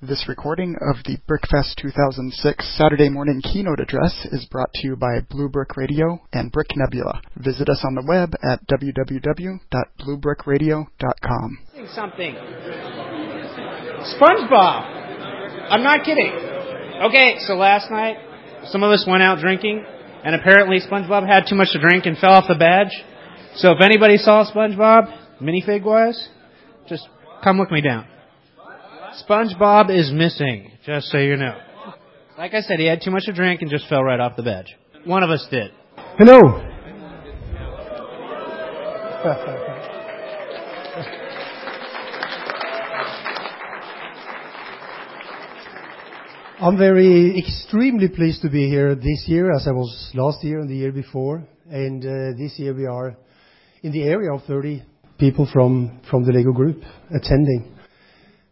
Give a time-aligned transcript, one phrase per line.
[0.00, 5.18] This recording of the BrickFest 2006 Saturday morning keynote address is brought to you by
[5.28, 7.20] Blue Brick Radio and Brick Nebula.
[7.34, 11.58] Visit us on the web at www.bluebrickradio.com.
[11.96, 12.34] Something.
[14.14, 14.82] SpongeBob.
[15.68, 16.30] I'm not kidding.
[17.02, 18.18] Okay, so last night,
[18.66, 19.84] some of us went out drinking,
[20.22, 22.92] and apparently SpongeBob had too much to drink and fell off the badge.
[23.56, 25.12] So if anybody saw SpongeBob,
[25.42, 26.28] minifig wise,
[26.88, 27.08] just
[27.42, 28.06] come look me down.
[29.26, 31.56] SpongeBob is missing, just so you know.
[32.36, 34.42] Like I said, he had too much to drink and just fell right off the
[34.42, 34.76] badge.
[35.04, 35.72] One of us did.
[36.18, 36.64] Hello.
[46.60, 50.68] I'm very extremely pleased to be here this year as I was last year and
[50.68, 51.46] the year before.
[51.70, 53.16] And uh, this year we are
[53.82, 54.82] in the area of 30
[55.18, 56.82] people from, from the Lego group
[57.14, 57.77] attending.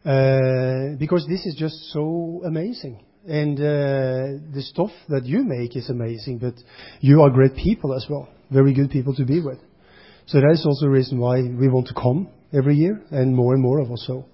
[0.06, 3.02] Uh, because this is just so amazing.
[3.26, 6.54] And uh, the stuff that you make is amazing, but
[7.00, 8.28] you are great people as well.
[8.52, 9.58] Very good people to be with.
[10.26, 13.54] So that is also a reason why we want to come every year, and more
[13.54, 14.26] and more of us so.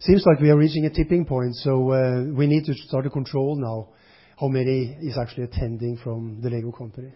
[0.00, 3.10] Seems like we are reaching a tipping point, so uh, we need to start to
[3.10, 3.94] control now
[4.40, 7.12] how many is actually attending from the Lego company.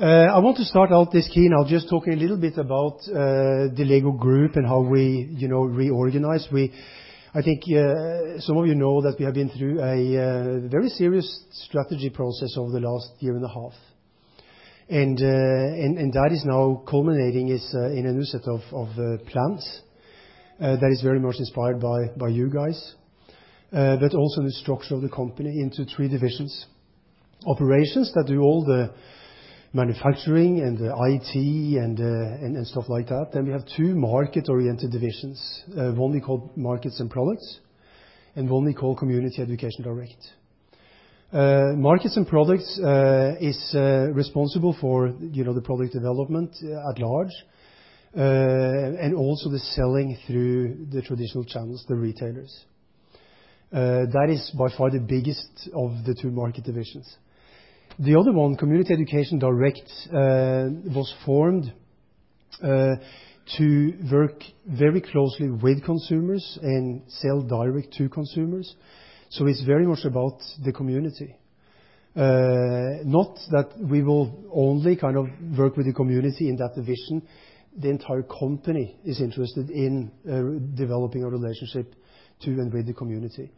[0.00, 3.84] I want to start out this keynote just talking a little bit about uh, the
[3.84, 6.46] Lego Group and how we, you know, reorganize.
[6.52, 6.72] We
[7.34, 11.26] I think uh, some of you know that we have been through a very serious
[11.50, 13.72] strategy process over the last year and a half.
[14.88, 18.60] and uh and That is now culminating in a new set of
[19.26, 19.82] plans
[20.60, 22.94] that is very much inspired by you guys,
[23.72, 26.66] but also the structure of the company into three divisions.
[27.46, 28.90] Operations that do all the
[29.72, 31.34] manufacturing and IT
[31.78, 33.28] and stuff like that.
[33.32, 35.64] Then we have two market-oriented divisions.
[35.76, 37.60] Uh, one we call Markets and Products,
[38.34, 40.16] and one we call Community Education Direct.
[41.30, 43.74] Uh, markets and Products uh, is
[44.14, 47.32] responsible for, you know, the product development at large,
[48.14, 52.64] and also the selling through the traditional channels, the retailers.
[53.70, 57.06] That is by far the biggest of the two market divisions.
[58.00, 61.72] The other one, Community Education Direct, uh, was formed
[62.62, 62.94] uh,
[63.56, 68.72] to work very closely with consumers and sell direct to consumers.
[69.30, 71.34] So It's very much about the community.
[72.14, 75.26] Uh, not that we will only kind of
[75.58, 77.26] work with the community in that division.
[77.76, 80.12] The entire company is interested in
[80.76, 81.94] developing a relationship
[82.42, 83.50] to and with the community.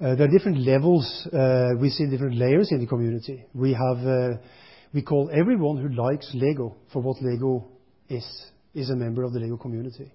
[0.00, 1.28] Uh, there are different levels.
[1.30, 3.44] Uh, we see different layers in the community.
[3.54, 4.38] We have uh,
[4.94, 7.66] we call everyone who likes Lego for what Lego
[8.08, 8.24] is
[8.74, 10.10] is a member of the Lego community.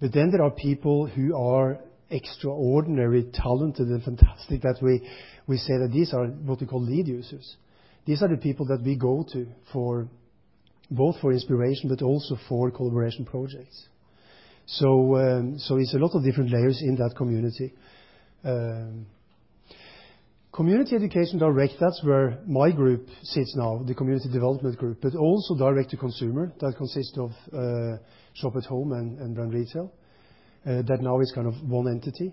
[0.00, 1.78] But then There are people who are
[2.10, 7.56] extraordinary talented and fantastic that we say that these are what we call lead users.
[8.04, 10.08] These are the people that we go to for
[10.90, 13.88] both for inspiration but also for collaboration projects.
[14.66, 17.72] So um, It's a lot of different layers in that community.
[18.44, 19.06] Um,
[20.52, 25.56] community Education Direct, that's where my group sits now, the Community Development Group, but also
[25.56, 26.52] direct to consumer.
[26.60, 28.02] That consists of uh,
[28.34, 29.92] Shop at Home and Brand Retail.
[30.64, 32.32] Uh, that now is kind of one entity.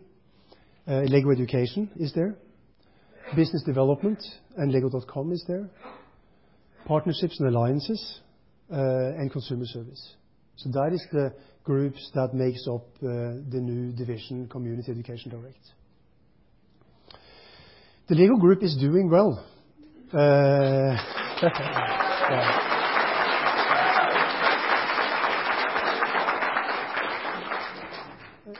[0.87, 2.35] Uh, Lego Education is there.
[3.35, 4.19] Business Development
[4.57, 5.69] and Lego.com is there.
[6.85, 8.21] Partnerships and Alliances,
[8.69, 10.15] and Consumer Service.
[10.55, 11.33] So That is the
[11.63, 15.59] groups that makes up the new division, Community Education Direct.
[18.09, 19.45] The Lego Group is doing well.
[20.11, 20.97] Uh,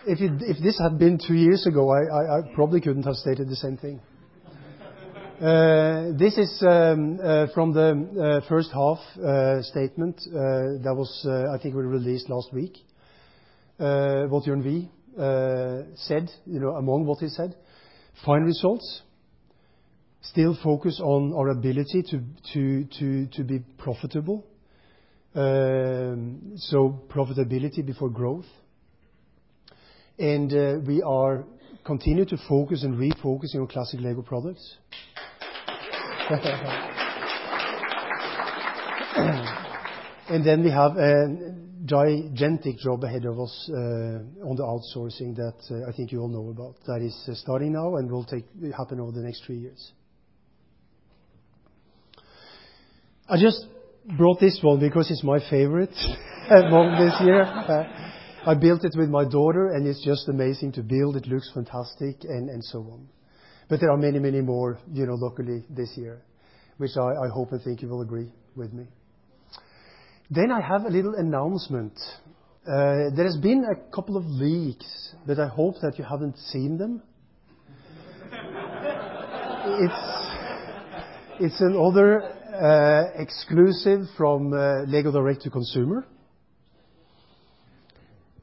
[0.06, 4.00] if this had been two years ago, I probably couldn't have stated the same thing.
[5.42, 9.00] Uh, this is um, uh, from the first half
[9.66, 12.78] statement that was, I think, released last week.
[13.78, 14.90] What Jørgen Vig
[15.96, 17.56] said, among what he said.
[18.24, 19.02] Fine results
[20.22, 24.46] still focus on our ability to be profitable.
[25.36, 28.48] Um, so Profitability before growth.
[30.18, 31.46] and uh, We are
[31.86, 34.78] continue to focus and refocusing on classic Lego products.
[40.30, 41.54] and then We have a
[41.86, 46.28] gigantic job ahead of us uh, on the outsourcing that uh, I think you all
[46.28, 46.76] know about.
[46.88, 48.26] That is starting now and will
[48.76, 49.92] happen over the next three years.
[53.32, 53.64] I just
[54.18, 55.94] brought this one because it's my favorite
[56.50, 57.44] among this year.
[57.44, 57.84] Uh,
[58.44, 61.16] I built it with my daughter, and it's just amazing to build.
[61.16, 63.08] It looks fantastic, and, and so on.
[63.70, 66.24] But there are many, many more, you know, locally this year,
[66.78, 68.86] which I, I hope and think you will agree with me.
[70.32, 71.94] Then I have a little announcement.
[72.66, 76.80] Uh, there has been a couple of leaks, but I hope that you haven't seen
[76.80, 77.04] them.
[79.84, 80.20] it's
[81.42, 82.39] it's another
[83.16, 86.06] exclusive from uh, Lego Direct to Consumer.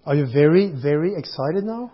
[0.05, 1.91] Are you very, very excited now?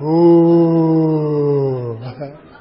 [0.02, 0.42] Ooh.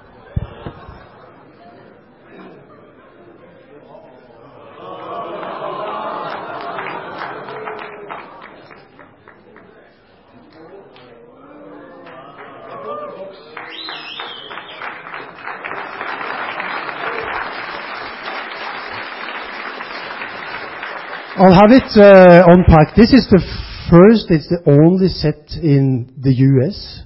[21.41, 22.95] I'll have it uh, unpacked.
[22.95, 23.41] This is the
[23.89, 27.01] first, it's the only set in the U.S.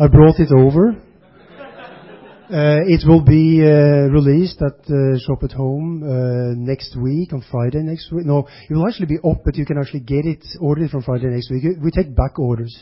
[0.00, 0.90] I brought it over.
[0.90, 7.44] Uh, it will be uh, released at uh, Shop at Home uh, next week, on
[7.48, 8.26] Friday next week.
[8.26, 11.26] No, it will actually be up, but you can actually get it ordered from Friday
[11.26, 11.62] next week.
[11.80, 12.74] We take back orders.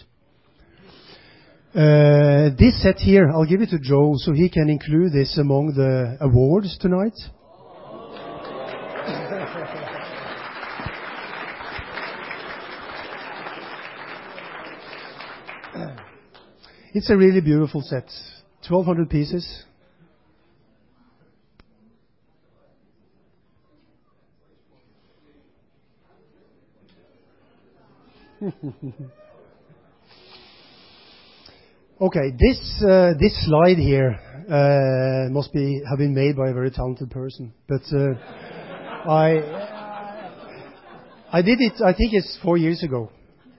[1.74, 5.74] Uh, this set here, I'll give it to Joe so he can include this among
[5.76, 7.12] the awards tonight.
[16.94, 18.04] It's a really beautiful set.
[18.68, 19.64] 1,200 pieces.
[32.00, 36.70] okay, this uh, this slide here uh, must be have been made by a very
[36.70, 38.14] talented person, but uh,
[39.10, 39.40] I
[41.32, 41.82] I did it.
[41.84, 43.10] I think it's four years ago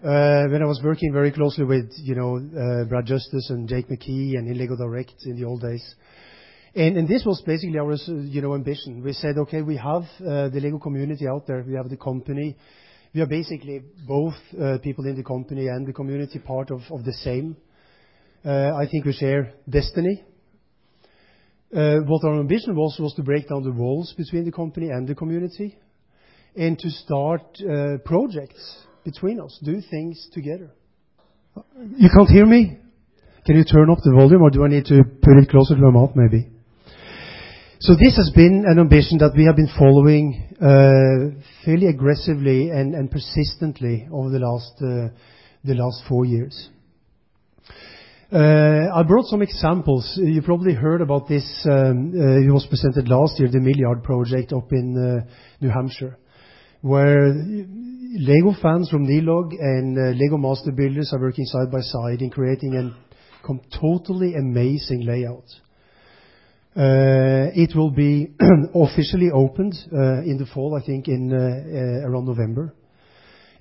[0.06, 4.38] when I was working very closely with, you know, uh, Brad Justice and Jake McKee
[4.38, 5.96] and in Lego Direct in the old days.
[6.76, 9.02] And, this was basically our, you know, ambition.
[9.02, 11.64] We said, okay, we have uh, the Lego community out there.
[11.66, 12.56] We have the company.
[13.16, 17.14] We are basically both uh, people in the company and the community part of, the
[17.14, 17.58] same.
[18.44, 20.24] Uh, I think we share destiny.
[21.76, 25.08] Uh, what our ambition was was to break down the walls between the company and
[25.08, 25.78] the community,
[26.56, 30.72] and to start uh, projects between us, do things together.
[31.98, 32.78] You can't hear me?
[33.46, 35.82] Can you turn up the volume, or do I need to put it closer to
[35.82, 36.50] my mouth, maybe?
[37.80, 43.12] So this has been an ambition that we have been following uh, fairly aggressively and,
[43.12, 45.14] persistently over the last uh,
[45.64, 46.70] the last four years.
[48.32, 50.18] Uh, I brought some examples.
[50.18, 51.46] You probably heard about this.
[51.70, 55.26] Um, uh, it was presented last year, the Millyard project up in
[55.62, 56.18] New Hampshire,
[56.86, 62.22] where Lego fans from NELUG and uh, Lego Master Builders are working side by side
[62.22, 65.46] in creating a totally amazing layout.
[66.78, 68.28] Uh, it will be
[68.76, 72.76] officially opened uh, in the fall, I think, in around November.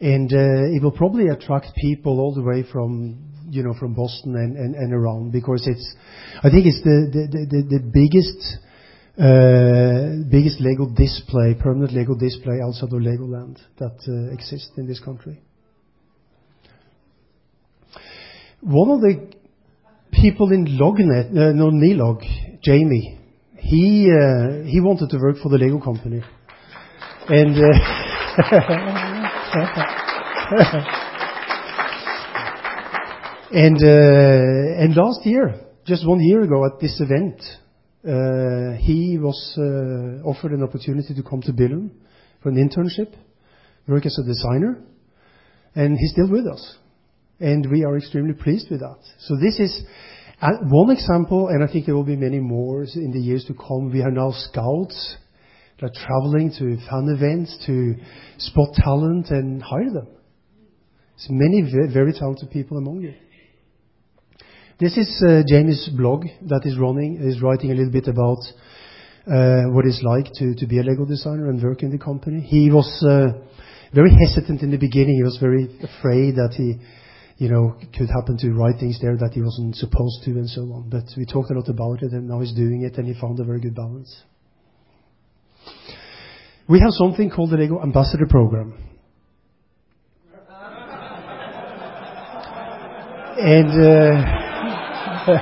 [0.01, 4.93] and It will probably attract people all the way from, you know, from Boston and
[4.93, 5.95] around because it's
[6.43, 8.59] I think it's the biggest
[9.17, 15.41] biggest Lego display, permanent Lego display outside of Legoland that uh, exists in this country.
[18.61, 19.33] One of the
[20.13, 23.19] people in LUGNET, uh, no, NELUG, Jamie,
[23.59, 24.05] he
[24.67, 26.23] he wanted to work for the Lego company.
[27.29, 27.57] and
[34.97, 35.55] Last year,
[35.87, 37.64] just one year ago at this event, uh,
[38.05, 41.91] he was uh, offered an opportunity to come to Billund
[42.43, 43.15] for an internship,
[43.89, 44.83] work as a designer,
[45.75, 46.77] and he's still with us.
[47.41, 48.99] And we are extremely pleased with that.
[49.21, 49.83] So this is
[50.41, 53.55] uh, one example, and I think there will be many more in the years to
[53.55, 53.91] come.
[53.91, 55.17] We are now scouts
[55.81, 57.95] that are traveling to fan events to
[58.39, 60.09] spot talent and hire them.
[61.17, 63.15] There's many very talented people among you.
[64.81, 67.23] This is uh, Jamie's blog that is running.
[67.23, 68.43] is writing a little bit about
[69.23, 72.41] uh, what it's like to, to be a Lego designer and work in the company.
[72.41, 73.39] He was uh,
[73.95, 75.15] very hesitant in the beginning.
[75.15, 76.75] He was very afraid that he,
[77.39, 80.63] you know, could happen to write things there that he wasn't supposed to and so
[80.63, 80.91] on.
[80.91, 83.39] But we talked a lot about it, and now he's doing it, and he found
[83.39, 84.25] a very good balance.
[86.69, 88.75] We have something called the Lego Ambassador Program.
[93.39, 94.44] and uh,
[95.27, 95.33] and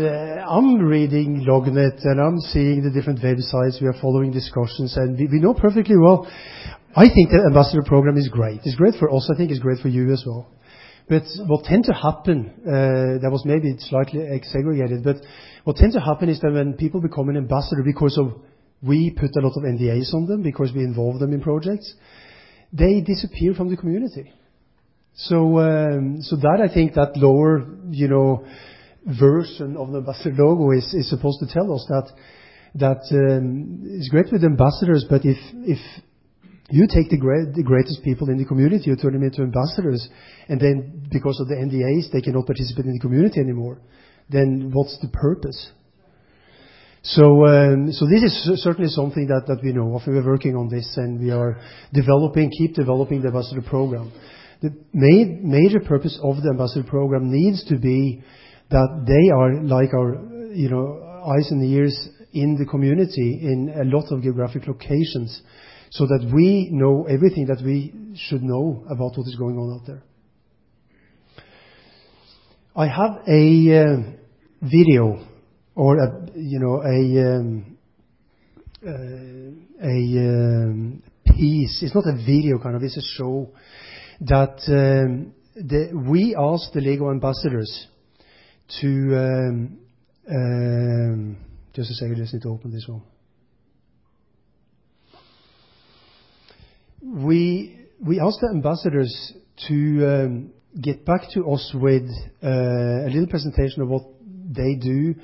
[0.00, 3.78] uh, I'm reading LUGNET and I'm seeing the different websites.
[3.78, 6.26] We are following discussions, and we, we know perfectly well.
[6.96, 8.62] I think the ambassador program is great.
[8.64, 9.30] It's great for us.
[9.30, 10.48] I think it's great for you as well.
[11.06, 15.16] But what tend to happen, uh, that was maybe slightly segregated, but
[15.64, 18.40] what tends to happen is that when people become an ambassador because of
[18.82, 21.92] we put a lot of NDAs on them because we involve them in projects,
[22.72, 24.32] they disappear from the community.
[25.18, 28.46] So, um, so that I think that lower, you know,
[29.04, 32.12] version of the ambassador logo is, supposed to tell us that
[32.74, 35.78] that um, it's great with ambassadors, but if if
[36.70, 40.06] you take the, great, the greatest people in the community, you turn them into ambassadors,
[40.48, 43.80] and then because of the NDAs, they cannot participate in the community anymore.
[44.28, 45.72] Then what's the purpose?
[47.02, 50.02] So, um, so this is certainly something that, that we know of.
[50.06, 51.58] We're working on this, and we are
[51.92, 54.12] developing, keep developing the ambassador program.
[54.60, 58.22] The ma- major purpose of the ambassador program needs to be
[58.70, 60.14] that they are like our,
[60.52, 65.40] you know, eyes and ears in the community in a lot of geographic locations,
[65.90, 69.86] so that we know everything that we should know about what is going on out
[69.86, 70.02] there.
[72.76, 73.96] I have a uh,
[74.60, 75.26] video
[75.74, 77.78] or a, you know, a um,
[78.86, 78.90] uh,
[79.86, 81.82] um, piece.
[81.82, 83.50] It's not a video kind of, it's a show
[84.20, 85.34] that um,
[86.10, 87.88] we asked the Lego ambassadors
[88.80, 89.68] to.
[91.74, 93.02] Just a second, just need to open this one.
[97.00, 99.32] We asked the ambassadors
[99.68, 100.48] to
[100.80, 102.08] get back to us with
[102.42, 104.02] uh, a little presentation of what
[104.50, 105.14] they do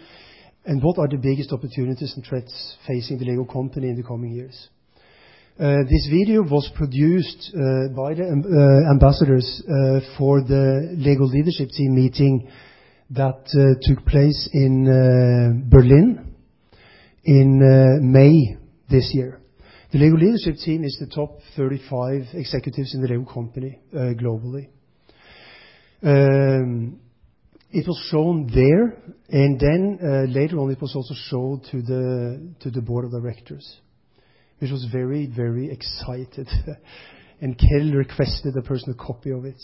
[0.64, 4.32] and what are the biggest opportunities and threats facing the Lego company in the coming
[4.32, 4.68] years.
[5.56, 8.42] Uh, this video was produced uh, by the um,
[8.90, 9.62] ambassadors
[10.18, 12.50] for the Lego leadership team meeting
[13.10, 13.46] that
[13.82, 16.34] took place in Berlin
[17.22, 18.56] in May
[18.90, 19.40] this year.
[19.92, 24.70] The Lego leadership team is the top 35 executives in the Lego company globally.
[26.02, 26.98] Um,
[27.70, 32.54] it was shown there, and then uh, later on, it was also shown to the
[32.58, 33.80] to the board of directors,
[34.64, 36.48] which was very, very excited.
[37.42, 39.62] and Kjeld requested a personal copy of it.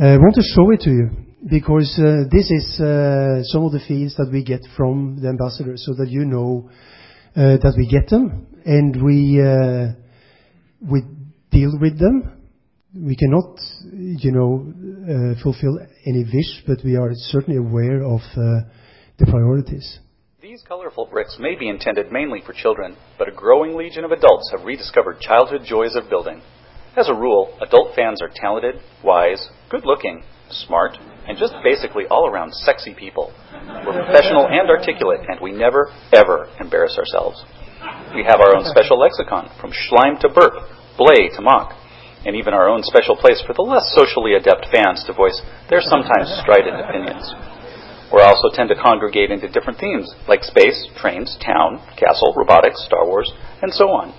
[0.00, 1.10] Uh, I want to show it to you
[1.50, 5.84] because uh, this is uh, some of the feeds that we get from the ambassadors,
[5.84, 6.70] so that you know
[7.36, 9.92] uh, that we get them and we uh,
[10.80, 11.02] we
[11.50, 12.38] deal with them
[12.94, 13.58] we cannot,
[13.92, 19.98] you know, uh, fulfill any wish, but we are certainly aware of the priorities.
[20.52, 24.52] These colorful bricks may be intended mainly for children, but a growing legion of adults
[24.52, 26.42] have rediscovered childhood joys of building.
[26.94, 32.28] As a rule, adult fans are talented, wise, good looking, smart, and just basically all
[32.28, 33.32] around sexy people.
[33.86, 37.42] We're professional and articulate, and we never, ever embarrass ourselves.
[38.14, 40.52] We have our own special lexicon, from schleim to burp,
[40.98, 41.72] bley to MOC
[42.26, 45.40] and even our own special place for the less socially adept fans to voice
[45.70, 47.32] their sometimes strident opinions.
[48.12, 53.06] We also tend to congregate into different themes, like space, trains, town, castle, robotics, Star
[53.06, 54.12] Wars, and so on.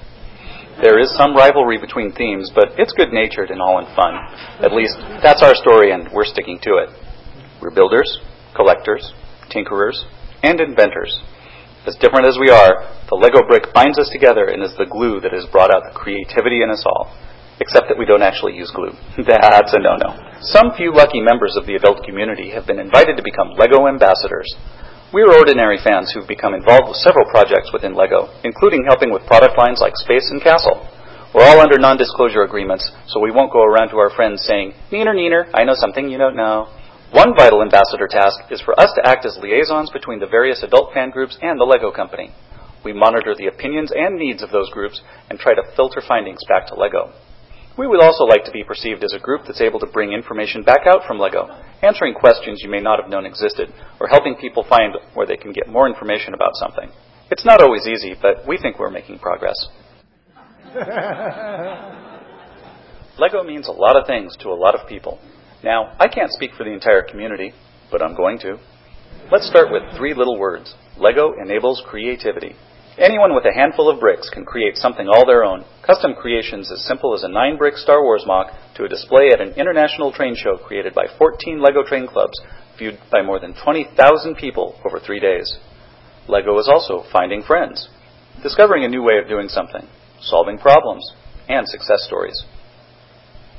[0.81, 4.17] There is some rivalry between themes, but it's good natured and all in fun.
[4.65, 6.89] At least, that's our story, and we're sticking to it.
[7.61, 8.09] We're builders,
[8.55, 9.13] collectors,
[9.53, 10.01] tinkerers,
[10.41, 11.13] and inventors.
[11.85, 15.21] As different as we are, the Lego brick binds us together and is the glue
[15.21, 17.13] that has brought out the creativity in us all
[17.63, 18.91] except that we don't actually use glue.
[19.23, 20.11] That's a no-no.
[20.43, 24.51] Some few lucky members of the adult community have been invited to become LEGO ambassadors.
[25.15, 29.23] We are ordinary fans who've become involved with several projects within LEGO, including helping with
[29.29, 30.83] product lines like Space and Castle.
[31.33, 35.15] We're all under non-disclosure agreements, so we won't go around to our friends saying, Neener,
[35.15, 36.67] Neener, I know something you don't know.
[37.13, 40.93] One vital ambassador task is for us to act as liaisons between the various adult
[40.93, 42.33] fan groups and the LEGO company.
[42.83, 46.67] We monitor the opinions and needs of those groups and try to filter findings back
[46.67, 47.13] to LEGO.
[47.77, 50.61] We would also like to be perceived as a group that's able to bring information
[50.61, 51.49] back out from LEGO,
[51.81, 55.51] answering questions you may not have known existed, or helping people find where they can
[55.51, 56.91] get more information about something.
[57.31, 59.55] It's not always easy, but we think we're making progress.
[63.19, 65.19] LEGO means a lot of things to a lot of people.
[65.63, 67.53] Now, I can't speak for the entire community,
[67.91, 68.59] but I'm going to.
[69.31, 72.55] Let's start with three little words LEGO enables creativity.
[72.97, 75.65] Anyone with a handful of bricks can create something all their own.
[75.81, 79.41] Custom creations as simple as a nine brick Star Wars MOC to a display at
[79.41, 82.39] an international train show created by 14 LEGO train clubs,
[82.77, 85.57] viewed by more than 20,000 people over three days.
[86.27, 87.89] LEGO is also finding friends,
[88.43, 89.87] discovering a new way of doing something,
[90.21, 91.13] solving problems,
[91.49, 92.45] and success stories.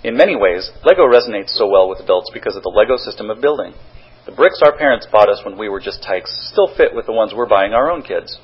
[0.05, 3.41] In many ways, LEGO resonates so well with adults because of the LEGO system of
[3.41, 3.75] building.
[4.27, 7.13] The bricks our parents bought us when we were just tykes still fit with the
[7.13, 8.39] ones we're buying our own kids.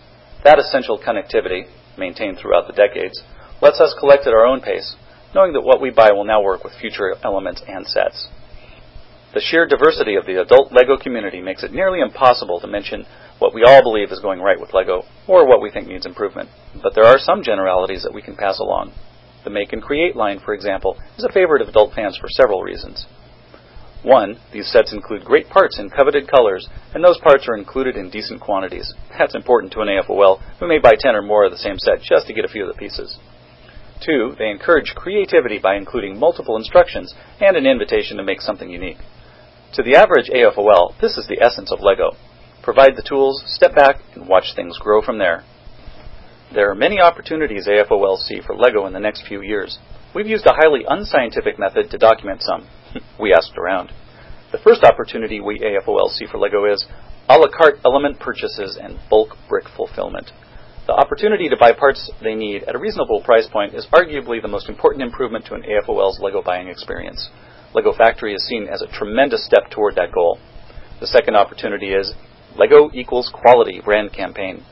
[0.45, 1.69] That essential connectivity,
[1.99, 3.23] maintained throughout the decades,
[3.61, 4.97] lets us collect at our own pace,
[5.35, 8.29] knowing that what we buy will now work with future elements and sets.
[9.33, 13.07] The sheer diversity of the adult LEGO community makes it nearly impossible to mention
[13.39, 16.49] what we all believe is going right with LEGO or what we think needs improvement.
[16.83, 18.93] But there are some generalities that we can pass along.
[19.45, 22.63] The Make and Create line, for example, is a favorite of adult fans for several
[22.63, 23.07] reasons.
[24.03, 28.09] One, these sets include great parts in coveted colors, and those parts are included in
[28.09, 28.95] decent quantities.
[29.19, 32.01] That's important to an AFOL who may buy 10 or more of the same set
[32.01, 33.19] just to get a few of the pieces.
[34.05, 38.97] Two, they encourage creativity by including multiple instructions and an invitation to make something unique.
[39.75, 42.17] To the average AFOL, this is the essence of LEGO.
[42.63, 45.45] Provide the tools, step back, and watch things grow from there.
[46.53, 49.79] There are many opportunities AFOLs see for LEGO in the next few years.
[50.13, 52.67] We've used a highly unscientific method to document some.
[53.21, 53.93] we asked around.
[54.51, 56.85] The first opportunity we AFOLs see for LEGO is
[57.29, 60.33] a la carte element purchases and bulk brick fulfillment.
[60.89, 64.49] The opportunity to buy parts they need at a reasonable price point is arguably the
[64.49, 67.31] most important improvement to an AFOL's LEGO buying experience.
[67.73, 70.41] LEGO Factory is seen as a tremendous step toward that goal.
[70.99, 72.15] The second opportunity is
[72.57, 74.65] LEGO equals quality brand campaign.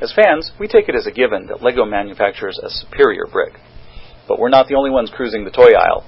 [0.00, 3.54] As fans, we take it as a given that LEGO manufactures a superior brick.
[4.28, 6.04] But we're not the only ones cruising the toy aisle.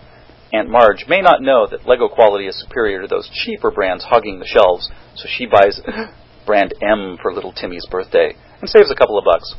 [0.52, 4.38] Aunt Marge may not know that LEGO quality is superior to those cheaper brands hogging
[4.38, 5.80] the shelves, so she buys
[6.46, 9.54] brand M for little Timmy's birthday and saves a couple of bucks.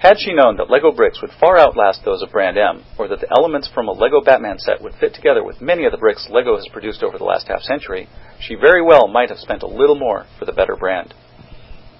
[0.00, 3.20] Had she known that LEGO bricks would far outlast those of brand M, or that
[3.20, 6.28] the elements from a LEGO Batman set would fit together with many of the bricks
[6.28, 8.08] LEGO has produced over the last half century,
[8.40, 11.14] she very well might have spent a little more for the better brand.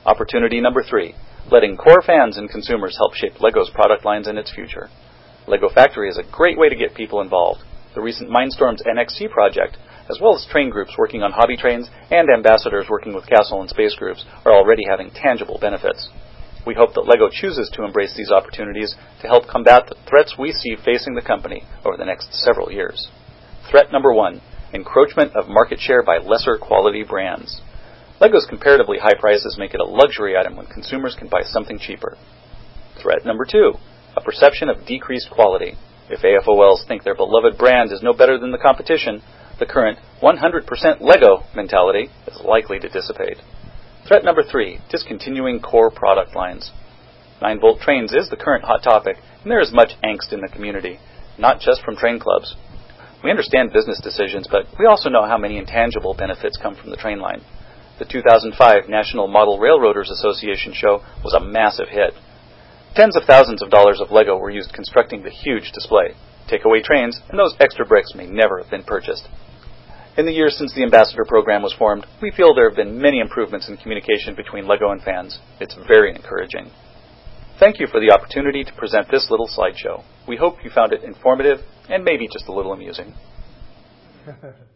[0.04, 1.14] Opportunity number three
[1.50, 4.88] letting core fans and consumers help shape LEGO's product lines and its future.
[5.48, 7.60] LEGO Factory is a great way to get people involved.
[7.94, 9.76] The recent Mindstorms NXT project,
[10.08, 13.68] as well as train groups working on hobby trains and ambassadors working with castle and
[13.68, 16.08] space groups, are already having tangible benefits.
[16.64, 20.52] We hope that LEGO chooses to embrace these opportunities to help combat the threats we
[20.52, 23.10] see facing the company over the next several years.
[23.68, 24.40] Threat number one
[24.72, 27.60] encroachment of market share by lesser quality brands.
[28.20, 32.16] LEGO's comparatively high prices make it a luxury item when consumers can buy something cheaper.
[33.02, 33.74] Threat number two,
[34.16, 35.76] a perception of decreased quality.
[36.08, 39.22] If AFOLs think their beloved brand is no better than the competition,
[39.58, 43.38] the current 100% LEGO mentality is likely to dissipate.
[44.06, 46.72] Threat number three, discontinuing core product lines.
[47.40, 50.48] 9 volt trains is the current hot topic, and there is much angst in the
[50.48, 50.98] community,
[51.38, 52.56] not just from train clubs.
[53.22, 56.96] We understand business decisions, but we also know how many intangible benefits come from the
[56.96, 57.42] train line.
[57.98, 62.14] The 2005 National Model Railroaders Association show was a massive hit.
[62.94, 66.14] Tens of thousands of dollars of Lego were used constructing the huge display.
[66.46, 69.28] Take away trains, and those extra bricks may never have been purchased.
[70.18, 73.20] In the years since the Ambassador program was formed, we feel there have been many
[73.20, 75.38] improvements in communication between LEGO and fans.
[75.58, 76.70] It's very encouraging.
[77.58, 80.04] Thank you for the opportunity to present this little slideshow.
[80.28, 83.14] We hope you found it informative and maybe just a little amusing.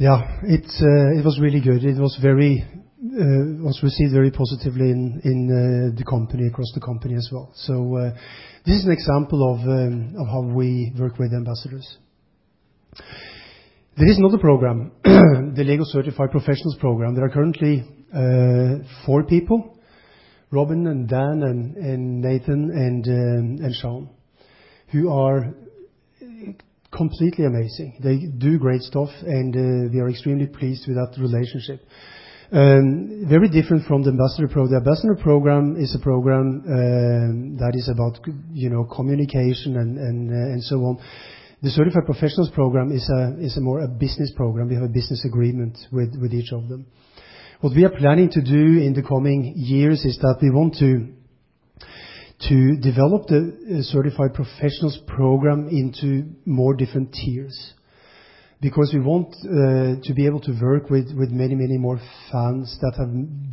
[0.00, 0.38] Yeah,
[0.80, 1.82] uh, it was really good.
[1.82, 6.80] It was very uh was received very positively in in uh, the company, across the
[6.80, 7.50] company as well.
[7.56, 8.14] So, uh,
[8.64, 11.98] this is an example of um, of how we work with ambassadors.
[13.96, 17.16] There is another program, the LEGO Certified Professionals program.
[17.16, 17.82] There are currently
[19.04, 19.80] four people,
[20.52, 24.10] Robin and Dan and Nathan and um, and Sean,
[24.92, 25.54] who are
[26.90, 27.98] completely amazing.
[28.02, 31.86] They do great stuff, and uh, we are extremely pleased with that relationship.
[32.50, 34.72] Um, very different from the Ambassador Program.
[34.72, 38.18] The Ambassador Program is a program um, that is about
[38.52, 40.98] you know communication and uh, so on.
[41.60, 44.68] The Certified Professionals program is a more a business program.
[44.68, 46.86] We have a business agreement with each of them.
[47.60, 51.17] What we are planning to do in the coming years is that we want to
[52.80, 57.74] develop the uh, Certified Professionals program into more different tiers.
[58.60, 62.00] Because we want uh, to be able to work with many, many more
[62.32, 63.08] fans that have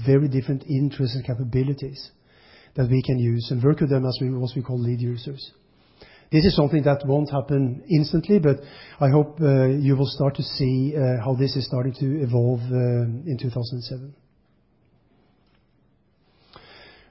[0.05, 2.11] very different interests and capabilities
[2.75, 5.51] that we can use and work with them as what we call lead users.
[6.31, 8.57] This is something that won't happen instantly, but
[8.99, 10.93] I hope uh, you will start to see
[11.23, 14.24] how this is starting to evolve in 2007.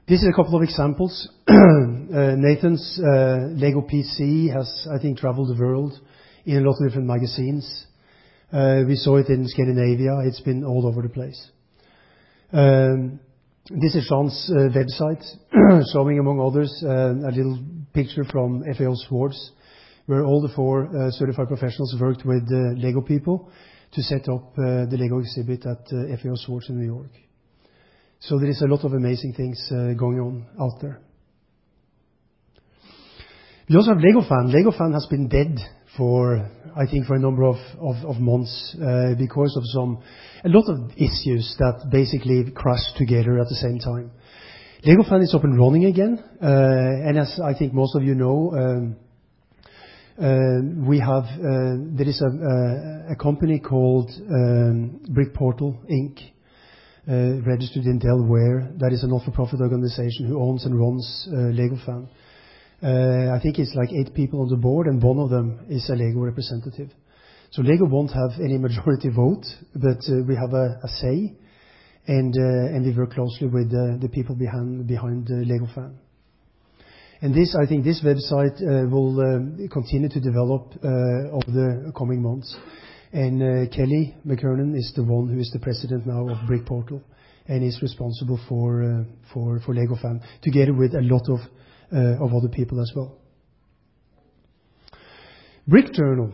[0.06, 1.28] This is a couple of examples.
[2.14, 5.98] Uh, Nathan's uh, LEGO PC has, I think, traveled the world
[6.44, 7.86] in a lot of different magazines.
[8.52, 10.20] Uh, we saw it in Scandinavia.
[10.26, 11.50] It's been all over the place.
[12.52, 13.18] Um,
[13.68, 15.24] this is Jean's website,
[15.92, 17.58] showing, among others, a little
[17.94, 19.50] picture from FAO Schwarz,
[20.06, 22.44] where all the four certified professionals worked with
[22.76, 23.50] Lego people
[23.92, 25.88] to set up the Lego exhibit at
[26.20, 27.10] FAO Schwarz in New York.
[28.28, 30.98] So there is a lot of amazing things uh, going on out there.
[33.68, 34.50] We also have LegoFan.
[34.50, 35.58] LegoFan has been dead
[35.94, 37.56] for, I think, for a number of
[38.18, 40.02] months uh, because of some
[40.42, 44.10] a lot of issues that basically crashed together at the same time.
[44.86, 46.18] Lego LegoFan is up and running again.
[46.42, 48.96] Uh, and as I think most of you know,
[50.18, 56.33] um, we have, there is a company called um Brickportal, Inc.,
[57.06, 62.08] Uh, registered in Delaware, that is a not-for-profit organization who owns and runs uh, LegoFan.
[62.82, 65.86] Uh, I think it's like eight people on the board, and one of them is
[65.90, 66.88] a Lego representative.
[67.50, 71.34] So Lego won't have any majority vote, but we have a say,
[72.06, 75.96] and we work closely with the people behind behind LegoFan.
[77.20, 78.58] And this, I think this website
[78.90, 82.56] will continue to develop over the coming months.
[83.14, 87.00] Uh, Kelly McKernan is the one who is the president now of Brickportal
[87.46, 89.04] and is responsible for uh,
[89.72, 91.38] LegoFan, together with a lot of
[91.92, 93.16] uh, of other people as well.
[95.68, 96.32] Brickjournal.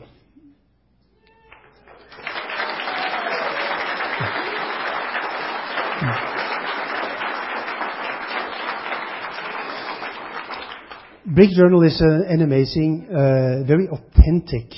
[11.28, 13.06] Brickjournal is an amazing,
[13.66, 14.72] very authentic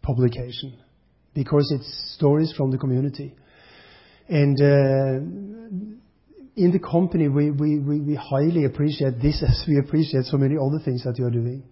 [0.00, 0.81] publication
[1.34, 3.34] because it's stories from the community.
[4.28, 5.94] And uh,
[6.54, 10.82] in the company, we we, we, highly appreciate this as we appreciate so many other
[10.84, 11.64] things that you are doing.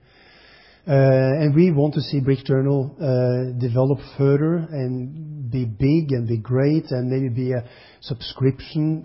[0.89, 6.39] Uh, and we want to see Brickjournal uh, develop further and be big and be
[6.39, 7.69] great and maybe be a
[8.01, 9.05] subscription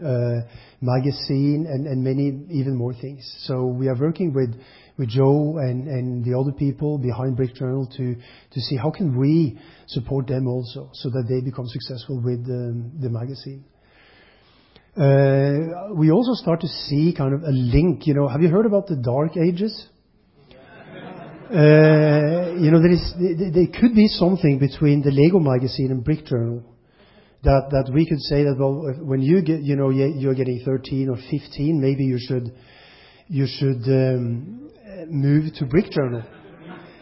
[0.79, 3.29] magazine and many even more things.
[3.45, 4.55] So we are working with
[5.03, 10.47] Joe and the other people behind Brickjournal to to see how can we support them
[10.47, 13.65] also so that they become successful with the magazine.
[14.95, 18.07] Uh, we also start to see kind of a link.
[18.07, 19.87] You know, have you heard about the Dark Ages?
[21.51, 26.63] Uh, you know, there could be something between the Lego magazine and Brickjournal
[27.43, 31.09] that that we could say that, well, when you get, you know, you're getting 13
[31.09, 32.51] or 15, maybe you should
[33.27, 34.69] Um,
[35.07, 36.23] move to Brick Journal.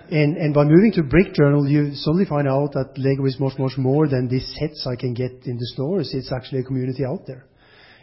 [0.09, 3.57] And, and By moving to Brick Journal, you suddenly find out that Lego is much,
[3.59, 6.11] much more than these sets I can get in the stores.
[6.13, 7.45] It's actually a community out there.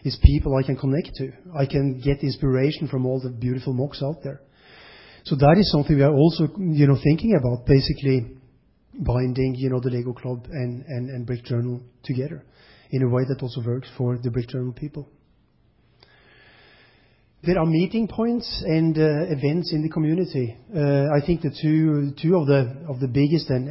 [0.03, 1.31] It's people I can connect to.
[1.57, 4.43] I can get inspiration from all the beautiful MOCs out there.
[5.25, 8.37] So that is something we are also, you know, thinking about, basically
[8.99, 12.45] binding, you know, the Lego Club and and, and Brick Journal together
[12.91, 15.09] in a way that also works for the Brick Journal people.
[17.43, 20.59] There are meeting points and uh, events in the community.
[20.77, 23.65] Uh, I think the two of the biggest and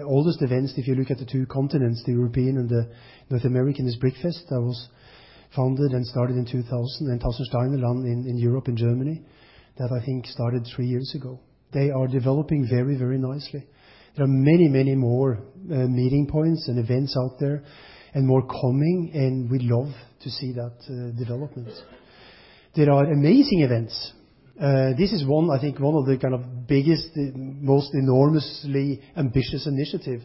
[0.00, 2.88] uh, oldest events, if you look at the two continents, the European and the
[3.28, 4.48] North American, is Brickfest.
[4.48, 4.88] That was
[5.54, 9.20] founded and started in 2000, and Tausensteinerland in Europe and Germany,
[9.76, 11.40] that I think started three years ago.
[11.74, 13.66] They are developing very, very nicely.
[14.16, 17.64] There are many, many more meeting points and events out there
[18.14, 21.68] and more coming, and we love to see that development.
[22.74, 24.12] There are amazing events.
[24.58, 29.66] Uh, this is one, I think, one of the kind of biggest, most enormously ambitious
[29.66, 30.22] initiative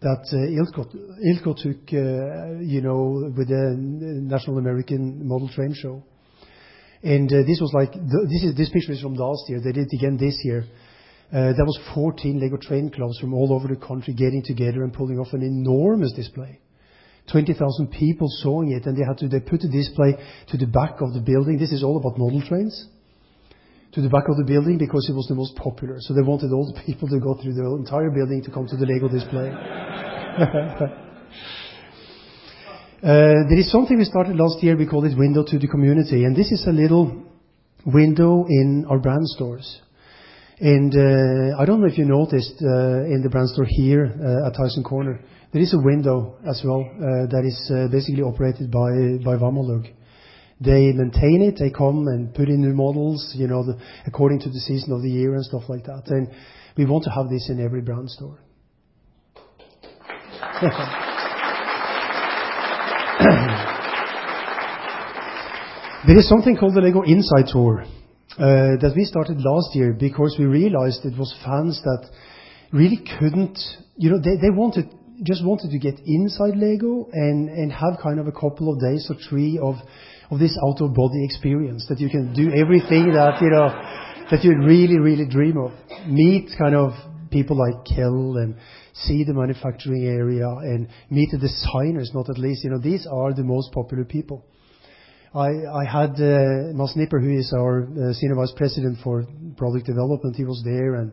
[0.00, 6.02] that uh, ILTCO took, uh, you know, with the National American Model Train Show.
[7.04, 9.60] And uh, this was like, the, this, is, this picture is from last year.
[9.60, 10.64] They did it again this year.
[11.30, 15.18] There was 14 Lego train clubs from all over the country getting together and pulling
[15.18, 16.60] off an enormous display.
[17.30, 20.14] 20,000 people sawing it, and they had to they put the display
[20.48, 21.58] to the back of the building.
[21.58, 22.86] This is all about model trains.
[23.92, 25.96] To the back of the building because it was the most popular.
[26.00, 28.76] So they wanted all the people to go through the entire building to come to
[28.76, 29.50] the Lego display.
[33.02, 36.24] Uh, there is something we started last year, we call it Window to the Community,
[36.24, 37.24] and this is a little
[37.84, 39.82] window in our brand stores.
[40.58, 44.54] Uh, I don't know if you noticed, uh, in the brand store here, uh, at
[44.54, 45.20] Tysons Corner,
[45.52, 46.82] there is a window as well,
[47.30, 48.90] that is basically operated by
[49.36, 49.92] WAMALUG.
[50.60, 51.58] They maintain it.
[51.58, 53.64] They come and put in new models, you know,
[54.06, 56.04] according to the season of the year and stuff like that.
[56.06, 56.28] And
[56.76, 58.38] we want to have this in every brand store.
[66.06, 67.84] There is something called the Lego Inside Tour
[68.36, 72.04] Uh, that we started last year because we realized it was fans that
[72.70, 73.58] really couldn't.
[73.96, 78.32] You know, they wanted just wanted to get inside Lego and have kind of a
[78.32, 79.76] couple of days or three of
[80.30, 83.72] of this out of body experience that you can do everything that you know
[84.30, 85.72] that you really really dream of.
[86.06, 86.92] Meet kind of
[87.30, 88.56] people like Kjeld and
[88.92, 92.10] see the manufacturing area and meet the designers.
[92.12, 94.44] Not at least you know these are the most popular people.
[95.36, 99.26] I, had uh, Mads Nipper, who is our uh, senior vice president for
[99.58, 100.34] product development.
[100.34, 101.12] He was there and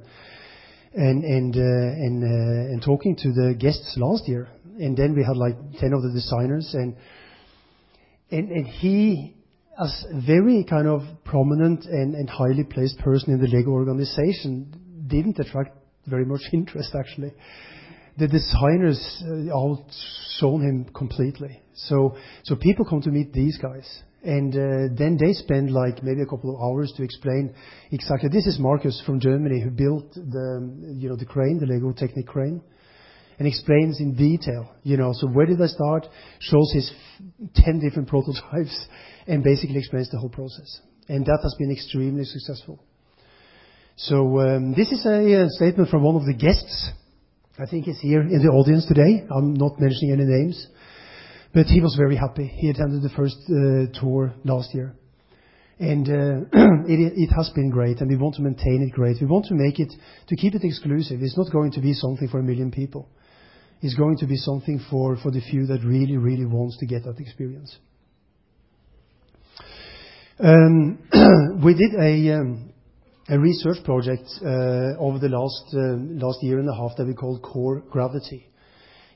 [1.55, 4.47] uh, talking to the guests last year.
[4.79, 6.73] And then we had like ten of the designers
[8.65, 9.36] he
[9.77, 15.38] as a very kind of prominent and, highly placed person in the Lego organization didn't
[15.39, 15.75] attract
[16.07, 17.33] very much interest actually.
[18.17, 21.59] The designers outshone him completely.
[22.62, 26.93] People come to meet these guys then they spend like maybe a couple of hours
[26.95, 27.53] to explain
[27.91, 28.29] exactly.
[28.29, 32.27] This is Marcus from Germany who built the, you know, the crane, the Lego Technic
[32.27, 32.62] crane,
[33.38, 36.07] and explains in detail, you know, so where did I start?
[36.39, 36.91] Shows his
[37.55, 38.88] 10 different prototypes
[39.27, 40.79] and basically explains the whole process.
[41.09, 42.79] And that has been extremely successful.
[43.97, 46.91] So um, this is a, a statement from one of the guests.
[47.59, 49.27] I think he's here in the audience today.
[49.29, 50.67] I'm not mentioning any names.
[51.54, 52.48] But he was very happy.
[52.48, 54.96] He attended the first uh, tour last year.
[55.80, 56.48] And uh,
[56.88, 59.18] it, has been great, and we want to maintain it great.
[59.22, 59.94] We want to make it,
[60.28, 61.20] to keep it exclusive.
[61.22, 63.10] It's not going to be something for a million people.
[63.82, 67.20] It's going to be something for, the few that really, really wants to get that
[67.20, 67.78] experience.
[70.39, 71.00] Um,
[71.63, 72.74] we did a, um,
[73.30, 77.42] a research project uh, over the last, last year and a half that we called
[77.42, 78.48] Core Gravity.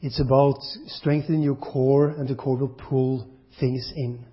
[0.02, 3.28] It's about strengthening your core, and the core will pull
[3.60, 4.26] things in.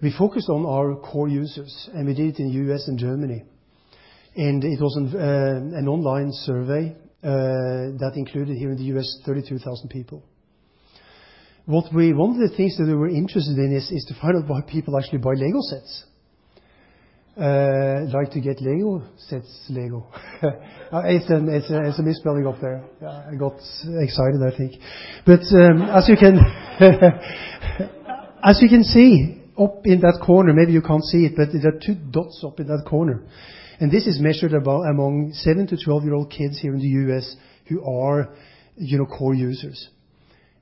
[0.00, 2.88] We focused on our core users, and we did it in the U.S.
[2.88, 3.44] and Germany.
[4.34, 9.18] And It was an uh, online survey uh, that included here in the U.S.
[9.26, 10.24] 32,000 people.
[11.66, 14.98] One of the things that we were interested in is to find out why people
[14.98, 16.04] actually buy Lego sets.
[17.34, 20.06] Uh, like to get Lego sets Lego.
[20.92, 22.84] It's, a, misspelling up there.
[23.00, 24.74] I got excited, I think.
[25.24, 26.36] But um, as you can
[28.44, 31.74] as you can see up in that corner, maybe you can't see it, but there
[31.74, 33.22] are two dots up in that corner.
[33.80, 37.34] And this is measured among 7 to 12 year old kids here in the US
[37.66, 38.34] who are,
[38.76, 39.88] you know, core users.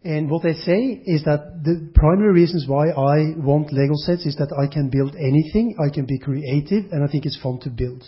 [0.02, 4.36] And what they say is that the primary reasons why I want Lego sets is
[4.36, 7.70] that I can build anything, I can be creative, and I think it's fun to
[7.70, 8.02] build.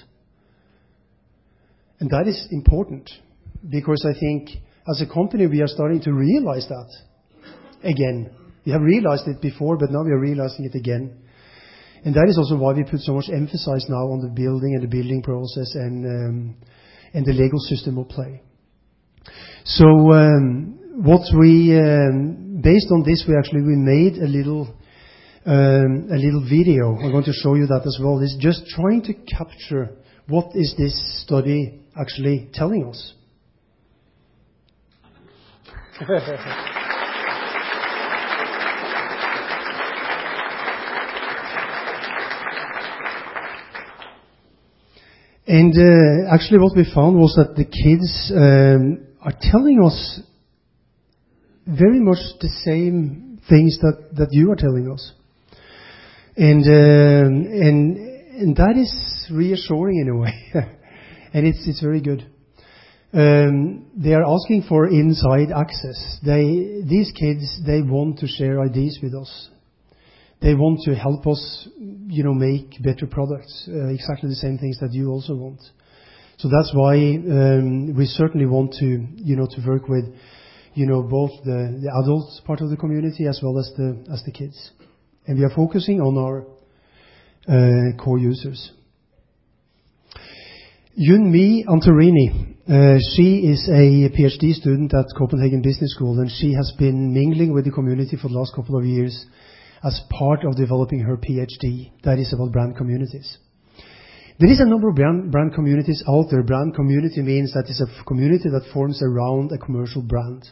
[2.01, 3.11] And that is important
[3.69, 4.49] because I think
[4.89, 6.91] as a company we are starting to realize that
[7.85, 8.31] again.
[8.65, 11.19] We have realized it before, but now we are realizing it again.
[12.05, 14.83] And that is also why we put so much emphasis now on the building and
[14.83, 16.57] the building process and um,
[17.13, 18.43] and the Lego system of play.
[20.95, 24.77] What we, um, based on this, we actually we made a little
[25.47, 26.99] um, a little video.
[26.99, 28.21] I'm going to show you that as well.
[28.21, 29.89] It's just trying to capture
[30.29, 33.15] what is this study actually telling us.
[45.47, 50.21] and uh, actually, what we found was that the kids um, are telling us
[51.67, 55.13] very much the same things that, that you are telling us.
[56.37, 57.97] And, um, and,
[58.41, 60.51] and that is reassuring in a way.
[61.35, 62.27] and it's, it's very good.
[63.15, 66.19] Um, they are asking for inside access.
[66.25, 69.51] They, these kids, they want to share ideas with us.
[70.41, 73.69] They want to help us, you know, make better products.
[73.69, 75.61] Uh, exactly the same things that you also want.
[76.39, 80.07] So that's why um, we certainly want to, you know, to work with
[80.75, 84.33] you know, both the, adults part of the community as well as the, as the
[84.33, 84.71] kids.
[85.27, 86.45] And we are focusing on our
[87.49, 88.73] uh, core users.
[90.95, 96.53] Yun Mi Antorini, uh, she is a PhD student at Copenhagen Business School and she
[96.55, 99.27] has been mingling with the community for the last couple of years
[99.85, 101.93] as part of developing her PhD.
[102.05, 103.39] That is about brand communities.
[104.39, 106.43] There is a number of brand, brand communities out there.
[106.43, 110.49] Brand community means that it's a community that forms around a commercial brand.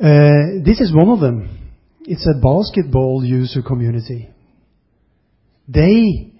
[0.00, 1.58] Uh, this is one of them.
[2.02, 4.28] It's a basketball user community.
[5.68, 6.32] They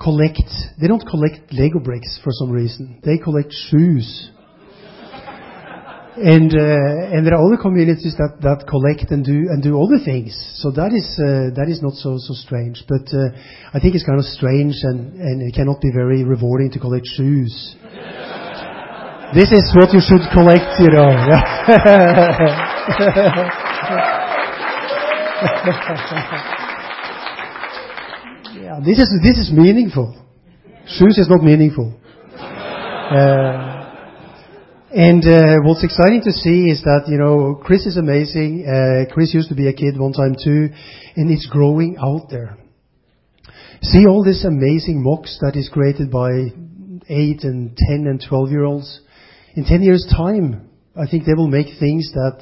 [0.00, 0.40] collect,
[0.80, 3.00] they don't collect Lego bricks for some reason.
[3.04, 4.30] They collect shoes.
[6.16, 9.98] and, uh, and there are other communities that, that collect and do, and do other
[10.02, 10.32] things.
[10.62, 12.84] So that is, uh, that is not so, so strange.
[12.88, 13.36] But, uh,
[13.74, 17.06] I think it's kind of strange and, and it cannot be very rewarding to collect
[17.06, 17.76] shoes.
[19.32, 21.06] This is what you should collect, you know.
[28.58, 30.20] yeah, this is this is meaningful.
[30.88, 31.94] Shoes is not meaningful.
[32.34, 33.70] Uh,
[34.90, 38.66] and uh, what's exciting to see is that you know Chris is amazing.
[38.66, 40.70] Uh, Chris used to be a kid one time too,
[41.14, 42.58] and it's growing out there.
[43.82, 46.50] See all this amazing MOCs that is created by
[47.08, 49.02] eight and ten and twelve year olds.
[49.56, 52.40] In ten years' time, I think they will make things that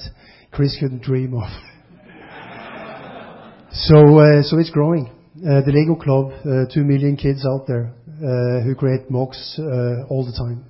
[0.53, 1.49] Chris couldn't dream of.
[3.73, 5.07] so, uh, so it's growing.
[5.39, 10.05] Uh, the Lego Club, uh, two million kids out there uh, who create MOCs uh,
[10.09, 10.65] all the time.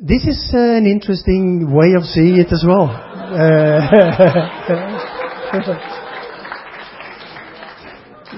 [0.00, 2.88] This is uh, an interesting way of seeing it as well.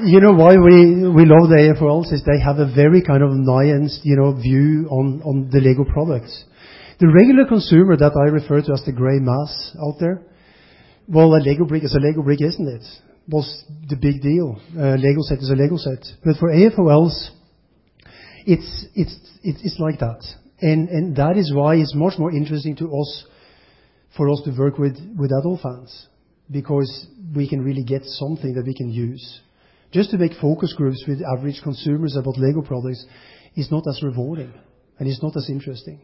[0.04, 3.30] you know why we we love the AFOLs is they have a very kind of
[3.30, 6.44] nuanced you know view on on the Lego products.
[7.00, 10.22] The regular consumer that I refer to as the grey mass out there,
[11.08, 12.84] well, a Lego brick is a Lego brick, isn't it?
[13.26, 14.60] What's the big deal?
[14.76, 16.04] A Lego set is a Lego set.
[16.22, 17.30] But for AFOLs,
[18.46, 20.22] it's it's it's like that,
[20.60, 23.24] and and that is why it's much more interesting to us
[24.16, 26.08] for us to work with with adult fans
[26.50, 29.40] because we can really get something that we can use.
[29.94, 33.06] Just to make focus groups with average consumers about Lego products
[33.54, 34.52] is not as rewarding
[34.98, 36.00] and it's not as interesting.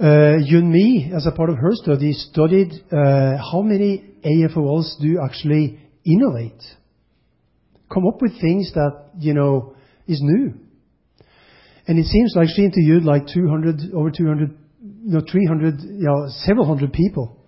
[0.00, 5.20] Uh, Yun Mi, as a part of her study, studied uh, how many AFOLs do
[5.24, 6.62] actually innovate,
[7.92, 9.74] come up with things that you know
[10.06, 10.54] is new.
[11.88, 16.64] And it seems like she interviewed like 200, over 200, no, 300, you know, several
[16.64, 17.41] hundred people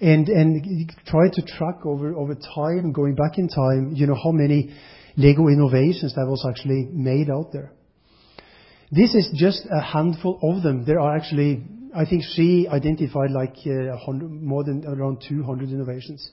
[0.00, 4.30] and and try to track over over time, going back in time, you know, how
[4.30, 4.74] many
[5.16, 7.72] Lego innovations that was actually made out there.
[8.90, 10.84] This is just a handful of them.
[10.86, 11.62] There are actually,
[11.94, 16.30] I think she identified like uh, more than around 200 innovations.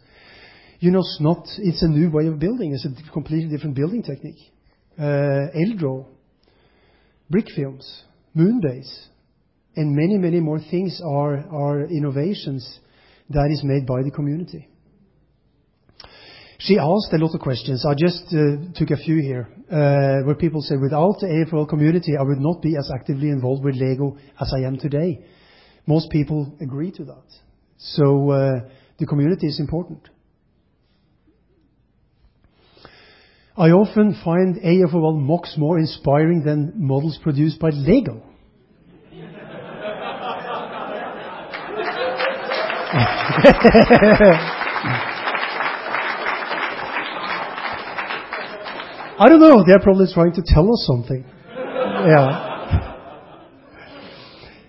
[0.80, 2.74] You know, it's not, it's a new way of building.
[2.74, 4.40] It's a completely different building technique.
[4.98, 6.06] Uh, LDraw,
[7.30, 8.04] brick films,
[8.38, 9.08] Moonbase,
[9.76, 12.80] and many, many more things are, are innovations
[13.30, 14.70] that is made by the community.
[16.60, 17.86] She asked a lot of questions.
[17.86, 22.14] I just uh, took a few here, uh, where people say, without the AFOL community,
[22.18, 25.26] I would not be as actively involved with Lego as I am today.
[25.86, 27.26] Most people agree to that.
[27.78, 28.52] So uh,
[28.98, 30.10] the community is important.
[33.58, 38.22] I often find AFOL MOCs more inspiring than models produced by Lego.
[49.18, 49.64] I don't know.
[49.66, 51.26] They're probably trying to tell us something.
[51.56, 52.54] Yeah.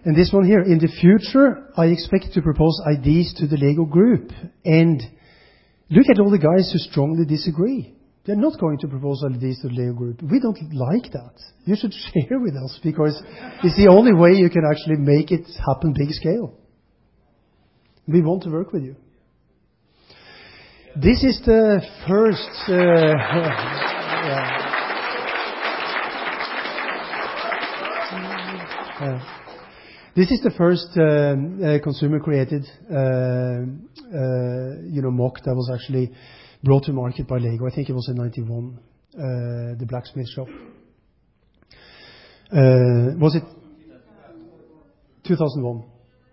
[0.05, 0.61] And this one here.
[0.61, 4.33] In the future, I expect to propose ideas to the Lego group.
[4.65, 5.03] And
[5.91, 7.95] look at all the guys who strongly disagree.
[8.25, 10.23] They're not going to propose ideas to the Lego group.
[10.23, 11.35] We don't like that.
[11.65, 13.23] You should share with us because
[13.63, 16.59] it's the only way you can actually make it happen big scale.
[18.09, 18.95] We want to work with you.
[20.95, 22.69] This is the first.
[22.69, 22.73] Uh,
[24.27, 24.73] yeah.
[30.15, 33.61] This is the first um, uh, consumer-created, uh,
[34.89, 36.11] you know, MOC that was actually
[36.63, 37.67] brought to market by Lego.
[37.67, 38.79] I think it was in 91,
[39.13, 40.49] the blacksmith shop.
[42.51, 43.43] Was it
[45.29, 45.85] 2001?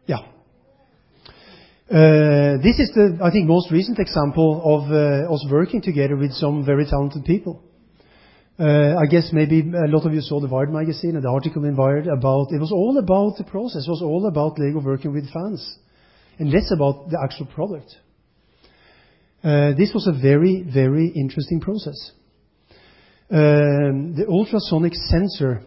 [0.05, 0.32] Yeah.
[1.93, 6.31] Uh, this is the, I think, most recent example of uh, us working together with
[6.31, 7.61] some very talented people.
[8.57, 11.63] Uh, I guess maybe a lot of you saw the Wired magazine and the article
[11.65, 13.85] in Wired about, it was all about the process.
[13.85, 15.77] It was all about Lego working with fans
[16.39, 17.93] and less about the actual product.
[19.43, 22.11] This was a very, very interesting process.
[23.29, 25.61] Um, the ultrasonic sensor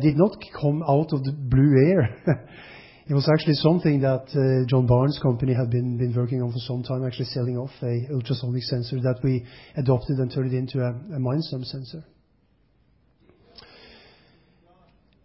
[0.00, 2.46] did not come out of the blue air.
[3.08, 6.82] It was actually something that uh, John Barnes' company had been working on for some
[6.82, 9.46] time, actually selling off a ultrasonic sensor that we
[9.78, 12.04] adopted and turned it into a Mindstorm sensor.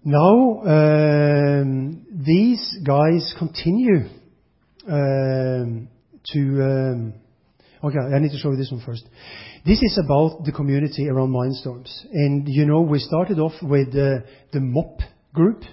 [0.05, 4.07] Now, um, these guys continue
[4.87, 5.89] um,
[6.31, 7.13] to.
[7.83, 9.03] Okay, I need to show you this one first.
[9.65, 11.91] This is about the community around Mindstorms.
[12.13, 14.23] And you know, we started off with the
[14.53, 15.01] MUP
[15.33, 15.63] group,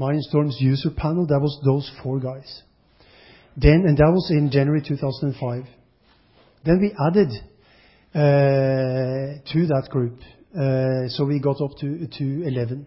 [0.00, 1.26] Mindstorm's user panel.
[1.26, 2.62] That was those four guys.
[3.56, 5.64] Then, and that was in January 2005.
[6.64, 7.28] Then we added
[8.14, 10.18] uh, to that group,
[10.54, 12.86] uh, so we got up to, to 11.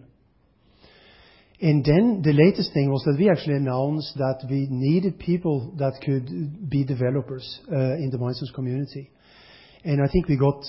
[1.61, 6.01] And then the latest thing was that we actually announced that we needed people that
[6.03, 9.09] could be developers uh, in the Mindstorms community.
[9.85, 10.63] and I think we got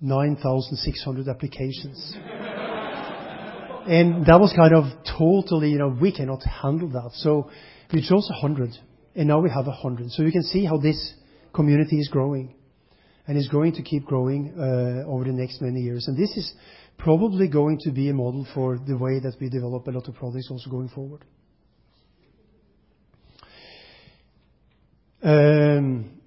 [0.00, 2.16] 9,600 applications.
[3.86, 4.84] And that was kind of
[5.18, 7.10] totally, you know, we cannot handle that.
[7.14, 7.50] So
[7.92, 8.70] we chose 100,
[9.14, 10.10] and now we have 100.
[10.10, 11.14] So You can see how this
[11.54, 12.54] community is growing
[13.26, 16.06] and is going to keep growing uh, over the next many years.
[16.08, 16.52] And this is
[16.98, 20.14] probably going to be a model for the way that we develop a lot of
[20.14, 21.24] products also going forward.
[25.22, 26.20] Um,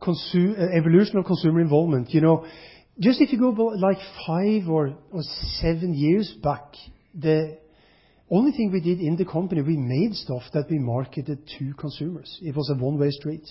[0.00, 0.12] uh,
[0.74, 2.10] evolution of consumer involvement.
[2.10, 2.46] You know,
[2.98, 4.94] just if you go like five or
[5.60, 6.74] seven years back,
[7.18, 7.58] the
[8.30, 12.38] only thing we did in the company, we made stuff that we marketed to consumers.
[12.42, 13.44] It was a one-way street.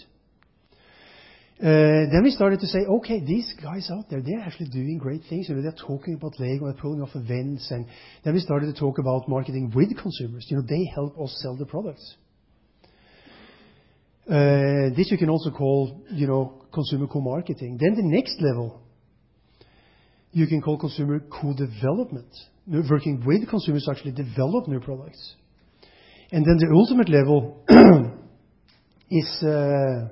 [1.59, 5.24] Uh, then we started to say, "Okay, these guys out there, they're actually doing great
[5.28, 5.47] things.
[5.47, 7.88] They're talking about Lego, they're pulling off events." And
[8.24, 10.45] then we started to talk about marketing with consumers.
[10.49, 12.15] You know, they help us sell the products.
[14.30, 17.78] Uh, this you can also call, you know, consumer co-marketing.
[17.80, 18.82] Then the next level,
[20.32, 22.36] you can call consumer co-development.
[22.70, 25.36] Working with consumers to actually develop new products.
[26.32, 27.63] And then the ultimate level
[29.09, 30.09] is uh,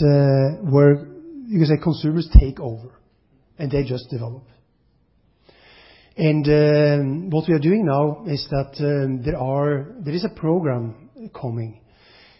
[0.00, 1.08] uh, where
[1.48, 2.94] you can say consumers take over,
[3.58, 4.44] and they just develop.
[6.16, 9.22] And um, what we are doing now is that um,
[10.04, 11.80] there is a program coming,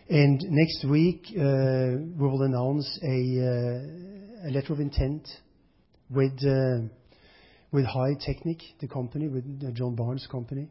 [0.08, 5.26] and next week uh, we will announce a letter of intent
[6.08, 6.38] with
[7.80, 8.36] Hi-Tech,
[8.80, 10.68] the company, with John Barnes company,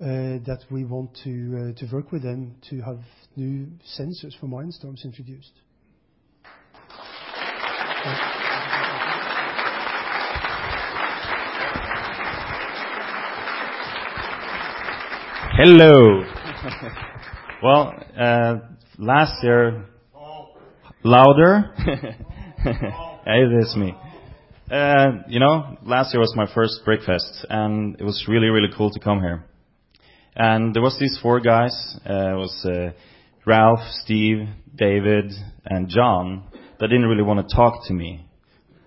[0.00, 0.04] uh,
[0.44, 2.98] that we want to uh, to work with them to have
[3.34, 3.66] new
[3.98, 5.52] sensors for MindStorms introduced.
[15.56, 16.24] Hello.
[17.60, 18.54] Well, uh,
[18.98, 19.86] last year.
[21.02, 21.74] Louder?
[23.26, 23.94] It is me.
[24.70, 28.90] Uh, you know, last year was my first Brickfest, and it was really, really cool
[28.90, 29.46] to come here.
[30.36, 31.96] And there was these four guys.
[32.04, 32.90] Uh, it was uh,
[33.46, 35.32] Ralph, Steve, David,
[35.64, 36.44] and John
[36.78, 38.26] that didn't really wanna talk to me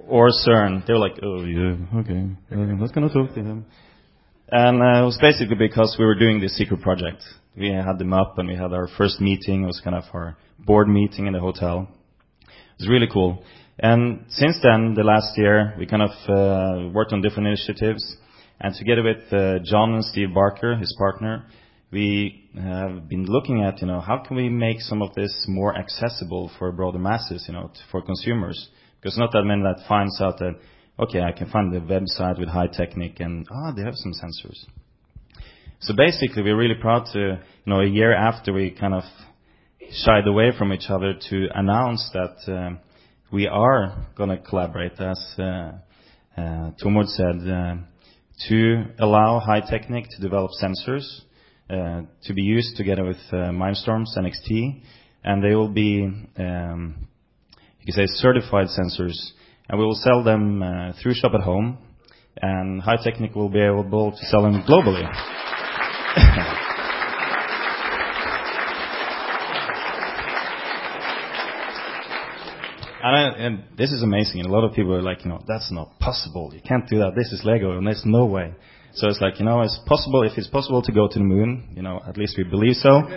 [0.08, 0.86] or Søren.
[0.86, 2.28] They were like, "Oh, yeah, okay.
[2.52, 3.66] I'm not gonna talk to him."
[4.52, 7.24] It was basically because we were doing this secret project.
[7.58, 9.64] We had them up, and we had our first meeting.
[9.64, 11.88] It was kind of our board meeting in the hotel.
[12.42, 13.44] It was really cool.
[13.82, 18.16] And since then, the last year, we kind of uh, worked on different initiatives.
[18.60, 21.48] And together with uh, John and Steve Barker, his partner,
[21.92, 25.76] we have been looking at, you know, how can we make some of this more
[25.76, 28.70] accessible for broader masses, you know, for consumers?
[29.02, 30.60] Because not that many that finds out that,
[31.00, 34.64] okay, I can find the website with high tech and, ah, they have some sensors.
[35.80, 39.04] So basically, we're really proud to, you know, a year after we kind of
[40.06, 42.78] shied away from each other to announce that, uh,
[43.32, 47.76] we are gonna collaborate, as uh, uh, Tormod said, uh,
[48.50, 51.06] to allow Hi-Tech to develop sensors,
[51.70, 54.82] to be used together with MindStorms NXT.
[55.24, 56.04] And they will be,
[56.38, 57.08] um,
[57.80, 59.16] you could say, certified sensors,
[59.70, 61.78] and we will sell them through Shop at Home,
[62.42, 65.08] and Hi-Tech will be able to sell them globally.
[73.04, 74.46] And this is amazing.
[74.46, 76.52] A lot of people are like, "You know, that's not possible.
[76.54, 77.16] You can't do that.
[77.16, 78.54] This is Lego, and there's no way."
[78.94, 80.24] So it's like, you know, it's possible.
[80.24, 82.90] If it's possible to go to the moon, you know, at least we believe so,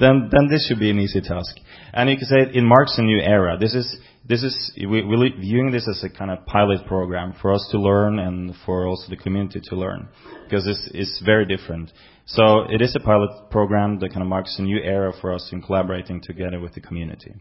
[0.00, 1.56] then this should be an easy task.
[1.92, 3.58] And you can say it marks a new era.
[3.58, 3.98] This is.
[4.28, 8.86] We're viewing this as a kind of pilot program for us to learn and for
[8.86, 10.08] also the community to learn,
[10.44, 11.90] because this is very different.
[12.26, 15.48] So it is a pilot program that kind of marks a new era for us
[15.50, 17.34] in collaborating together with the community.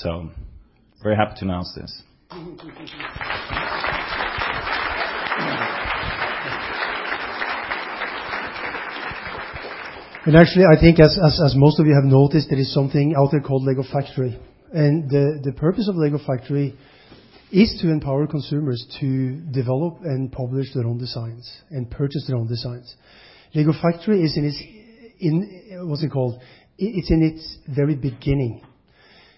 [0.00, 0.30] So
[1.02, 2.02] very happy to announce this.
[10.26, 13.40] And actually, I think as most of you have noticed, there is something out there
[13.40, 14.38] called Lego Factory.
[14.72, 16.74] And the purpose of Lego Factory
[17.52, 22.48] is to empower consumers to develop and publish their own designs and purchase their own
[22.48, 22.96] designs.
[23.54, 24.60] Lego Factory is in its,
[25.88, 26.40] what's it called?
[26.78, 28.62] It's in its very beginning.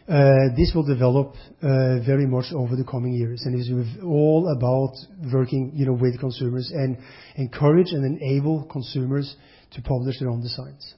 [0.09, 3.69] Uh, this will develop uh, very much over the coming years, and is
[4.05, 4.95] all about
[5.33, 6.97] working, you know, with consumers and
[7.35, 9.35] encourage and enable consumers
[9.73, 10.95] to publish their own designs.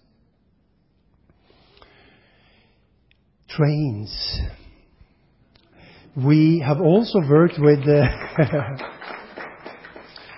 [3.49, 4.41] Trains.
[6.15, 8.09] We have also worked with uh,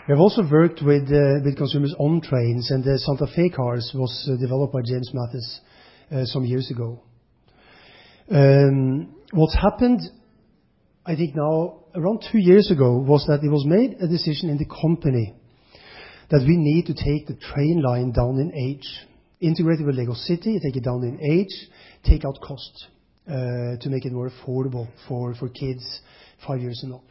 [0.07, 3.91] we have also worked with uh with consumers on trains, and the Santa Fe cars
[3.97, 5.61] was developed by James Mathis
[6.31, 7.03] some years ago.
[8.31, 10.01] Um, what's happened,
[11.05, 14.57] I think now around two years ago, was that it was made a decision in
[14.57, 15.35] the company
[16.31, 18.87] that we need to take the train line down in age,
[19.41, 21.69] integrate it with Lego City, take it down in age,
[22.05, 22.87] take out cost,
[23.27, 26.01] uh, to make it more affordable for kids
[26.47, 27.05] five years and up.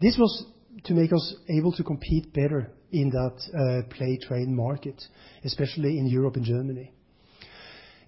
[0.00, 0.46] This was
[0.84, 5.02] to make us able to compete better in that uh, play train market,
[5.44, 6.92] especially in Europe and Germany.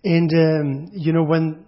[0.03, 1.66] And, um, you know, when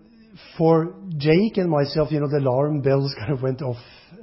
[0.58, 3.76] for Jake and myself, you know, the alarm bells kind of went off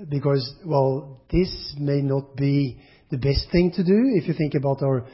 [0.10, 4.82] because, well, this may not be the best thing to do if you think about
[4.82, 5.06] our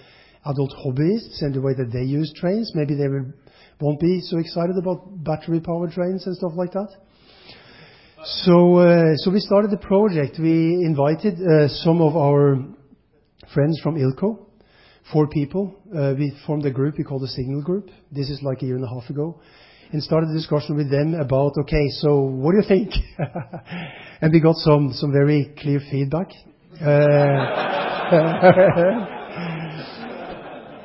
[0.45, 2.71] adult hobbyists and the way that they use trains.
[2.73, 3.07] Maybe they
[3.81, 6.87] won't be so excited about battery-powered trains and stuff like that.
[8.23, 10.37] So uh, so we started the project.
[10.39, 12.57] We invited uh, some of our
[13.53, 14.39] friends from ILTCO,
[15.13, 15.75] four people.
[15.95, 17.89] Uh, we formed a group we call the Signal Group.
[18.11, 19.39] This is like a year and a half ago.
[19.91, 22.91] And started a discussion with them about, okay, so what do you think?
[24.19, 26.31] And we got some some very clear feedback.
[26.81, 26.85] Uh,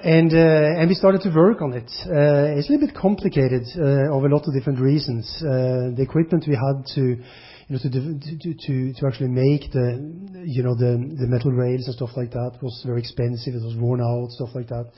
[0.04, 1.90] and uh, and we started to work on it.
[2.04, 5.34] Uh, it's a little bit complicated of a lot of different reasons.
[5.40, 7.24] The equipment we had to, you
[7.70, 12.58] know, to actually make the, you know, the the metal rails and stuff like that
[12.60, 13.54] was very expensive.
[13.54, 14.92] It was worn out, stuff like that.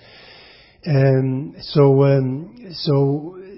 [0.86, 1.54] Um,
[2.02, 2.56] um,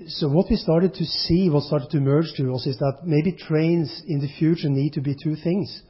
[0.09, 3.32] So what we started to see, what started to emerge to us is that maybe
[3.32, 5.82] trains in the future need to be two things.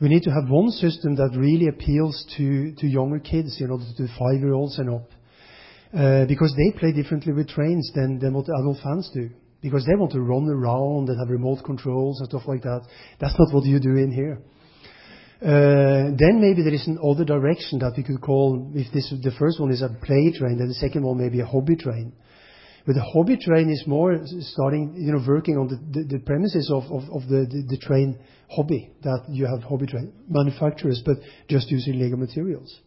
[0.00, 4.08] We need to have one system that really appeals to younger kids, you know, to
[4.18, 5.08] five-year-olds and up,
[6.26, 9.28] because they play differently with trains than what adult fans do,
[9.60, 12.80] because they want to run around and have remote controls and stuff like that.
[13.20, 14.40] That's not what you do in here.
[15.42, 19.70] Uh then maybe there is another direction that we could call, if the first one
[19.70, 22.14] is a play train, then the second one may be a hobby train.
[22.86, 26.82] The hobby train is more starting, you know, working on the premises of
[27.28, 28.18] the train
[28.50, 31.16] hobby, that you have hobby train manufacturers, but
[31.48, 32.80] just using Lego materials.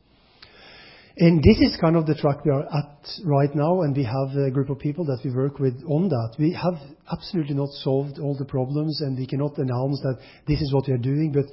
[1.19, 4.37] And this is kind of the track we are at right now, and we have
[4.37, 6.35] a group of people that we work with on that.
[6.37, 6.75] We have
[7.11, 10.93] absolutely not solved all the problems, and we cannot announce that this is what we
[10.93, 11.45] are doing, but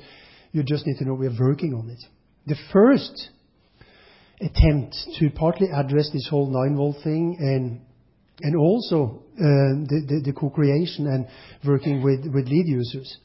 [0.52, 2.04] you just need to know we are working on it.
[2.46, 3.30] The first
[4.38, 7.80] attempt to partly address this whole 9-volt thing and
[8.56, 11.26] also uh, the co-creation and
[11.64, 13.18] working with lead users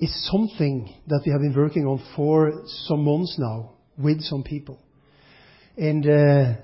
[0.00, 2.52] is something that we have been working on for
[2.86, 4.78] some months now with some people.
[5.76, 6.54] And uh,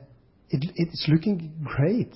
[0.51, 2.13] it's looking great.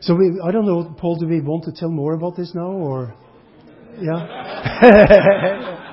[0.00, 2.70] So we I don't know, Pål, do we want to tell more about this now
[2.70, 3.14] or?
[4.00, 5.80] Yeah.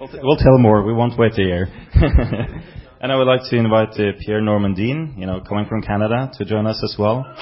[0.22, 0.82] We'll tell more.
[0.82, 1.68] We won't wait a year.
[3.02, 6.66] I would like to invite uh, Pierre Normandin, you know, coming from Canada, to join
[6.66, 7.24] us as well.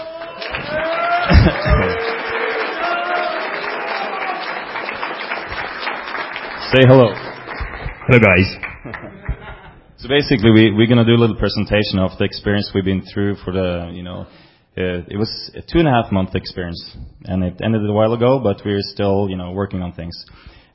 [6.73, 7.13] Say hello.
[8.07, 8.55] Hello, guys.
[10.01, 13.53] So basically, we're gonna do a little presentation of the experience we've been through for
[13.53, 14.29] the, you know,
[14.79, 18.13] uh, it was a two and a half month experience, and it ended a while
[18.13, 20.25] ago, but we're still, you know, working on things.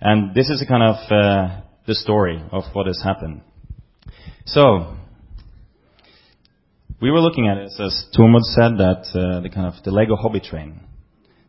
[0.02, 3.44] And this is a kind of uh, the story of what has happened.
[4.46, 4.98] So,
[7.02, 10.16] we were looking at it, as Tormod said, that uh, the kind of the Lego
[10.16, 10.82] hobby train,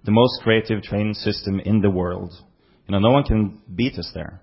[0.04, 2.32] the most creative train system in the world.
[2.86, 4.40] You know, no one can beat us there.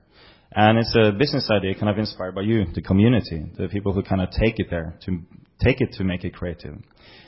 [0.54, 4.04] And it's a business idea kind of inspired by you, the community, the people who
[4.04, 5.20] kind of take it there, to
[5.64, 6.76] take it to make it creative.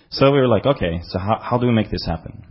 [0.10, 2.44] So we were like, "Okay, so how do we make this happen?"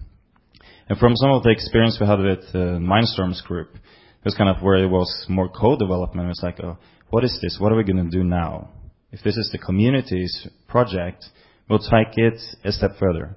[0.89, 4.49] And from some of the experience we had with uh, Mindstorm's group, it was kind
[4.49, 6.31] of where it was more code development.
[6.31, 6.79] It's like, "Oh,
[7.13, 7.59] what is this?
[7.61, 8.69] What are we gonna do now?"
[9.13, 11.21] If this is the community's project,
[11.69, 13.37] we'll take it a step further.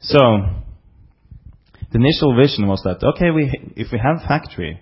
[0.00, 0.20] So,
[1.90, 3.30] the initial vision was that, okay,
[3.76, 4.80] if we have a factory,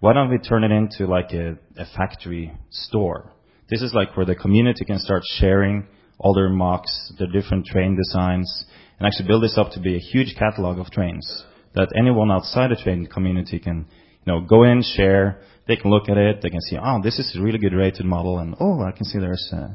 [0.00, 1.56] why don't we turn it into like a
[1.96, 3.32] factory store?
[3.70, 5.86] This is like where the community can start sharing
[6.18, 8.66] all their MOCs, their different train designs,
[8.98, 11.44] and actually build this up to be a huge catalog of trains
[11.74, 13.86] that anyone outside the train community can,
[14.24, 15.40] you know, go in, share.
[15.66, 18.04] They can look at it, they can see, oh, this is a really good rated
[18.04, 19.68] model, and, oh, I can see there's uh,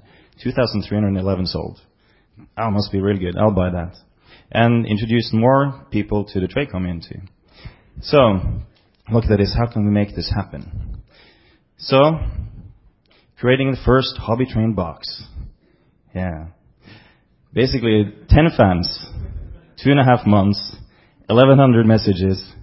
[0.43, 1.79] 2,311 sold.
[2.57, 3.37] Oh, must be really good.
[3.37, 3.95] I'll buy that.
[4.51, 7.21] And introduce more people to the train community.
[8.01, 8.39] So,
[9.11, 11.03] look at this, how can we make this happen?
[11.77, 12.19] So,
[13.39, 15.23] creating the first hobby train box.
[16.13, 16.47] Yeah.
[17.53, 19.07] Basically, 10 fans,
[19.85, 20.75] 2.5 months,
[21.27, 22.53] 1,100 messages.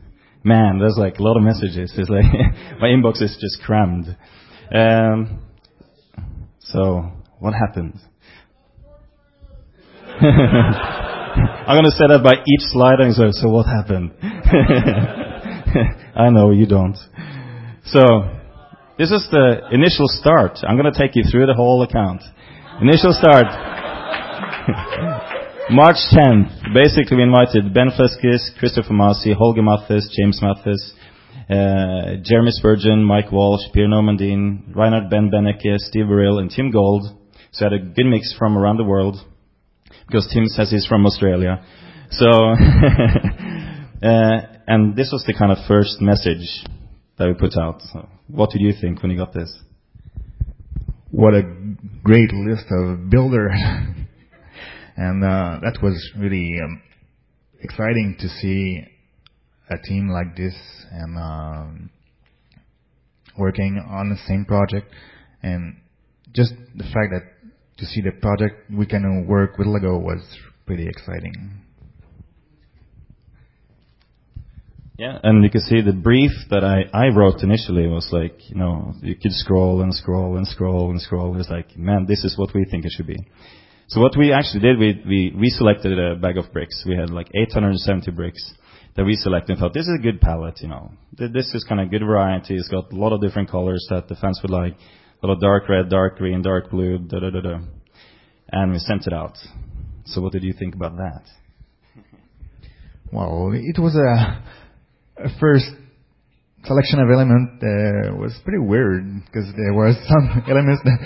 [0.44, 1.92] Man, there's like a lot of messages.
[1.96, 2.24] It's like
[2.80, 4.14] my inbox is just crammed.
[4.72, 5.40] Um,
[6.60, 7.98] so what happened?
[10.20, 14.12] I'm gonna say that by each slide and say, so what happened?
[16.14, 16.96] I know you don't.
[17.86, 18.30] So,
[18.98, 20.58] this is the initial start.
[20.62, 22.22] I'm gonna take you through the whole account.
[22.80, 23.46] Initial start.
[25.70, 30.92] March 10th, basically we invited Ben Fleskes, Christopher Masi, Holger Matthes, James Mathis,
[31.48, 37.04] uh, Jeremy Spurgeon, Mike Walsh, Pierre Normandin, Reinhard Ben Beneke, Steve Barile, and Tim Gould.
[37.52, 39.16] So had a good mix from around the world,
[40.06, 41.64] because Tim says he's from Australia.
[42.10, 42.26] So,
[44.02, 46.62] uh, and this was the kind of first message
[47.16, 47.80] that we put out.
[47.90, 49.56] So what did you think when you got this?
[51.10, 51.42] What a
[52.02, 53.52] great list of builders.
[54.96, 56.82] and uh, that was really um,
[57.60, 58.82] exciting to see
[59.70, 60.54] a team like this
[60.92, 61.90] and um,
[63.38, 64.92] working on the same project
[65.42, 65.76] and
[66.32, 67.22] just the fact that
[67.78, 70.22] to see the project we can work with Lego was
[70.66, 71.60] pretty exciting.
[74.96, 78.54] Yeah, and you can see the brief that I, I wrote initially was like, you
[78.54, 81.36] know, you could scroll and scroll and scroll and scroll.
[81.40, 83.26] It's like, man, this is what we think it should be.
[83.88, 86.84] So what we actually did, we, we, selected a bag of bricks.
[86.86, 88.54] We had like 870 bricks
[88.96, 90.92] that we selected and thought, this is a good palette, you know.
[91.12, 92.56] This is kind of good variety.
[92.56, 94.74] It's got a lot of different colors that the fans would like.
[95.22, 97.58] A lot of dark red, dark green, dark blue, da da da da.
[98.52, 99.36] And we sent it out.
[100.06, 101.22] So what did you think about that?
[103.12, 104.42] Well, it was a,
[105.22, 105.66] a first
[106.64, 110.98] selection of element uh, was pretty weird because there were some elements that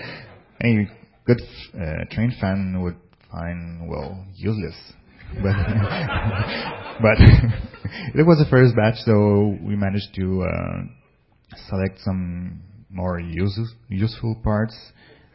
[0.62, 0.88] any
[1.28, 1.42] good
[1.74, 2.96] uh, train fan would
[3.30, 4.76] find well useless.
[5.42, 5.52] But
[7.02, 7.18] but
[8.14, 14.40] it was the first batch, so we managed to uh, select some more uses, useful
[14.42, 14.74] parts,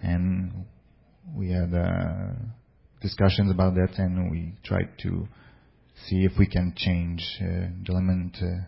[0.01, 0.65] and
[1.35, 2.33] we had uh,
[3.01, 5.27] discussions about that, and we tried to
[6.07, 8.65] see if we can change uh, the element uh,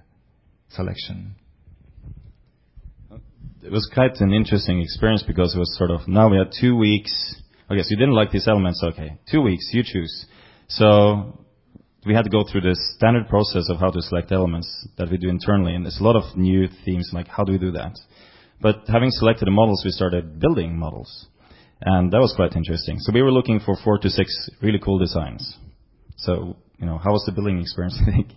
[0.69, 1.35] selection.
[3.65, 6.77] It was quite an interesting experience because it was sort of now we had two
[6.77, 7.11] weeks.
[7.65, 8.83] Okay, so you didn't like these elements.
[8.83, 10.27] Okay, two weeks, you choose.
[10.67, 11.43] So
[12.05, 15.17] we had to go through this standard process of how to select elements that we
[15.17, 17.97] do internally, and there's a lot of new themes like how do we do that.
[18.61, 21.25] But having selected the models, we started building models,
[21.81, 22.99] and that was quite interesting.
[22.99, 25.57] So we were looking for four to six really cool designs.
[26.17, 27.97] So you know, how was the building experience?
[28.07, 28.27] I think.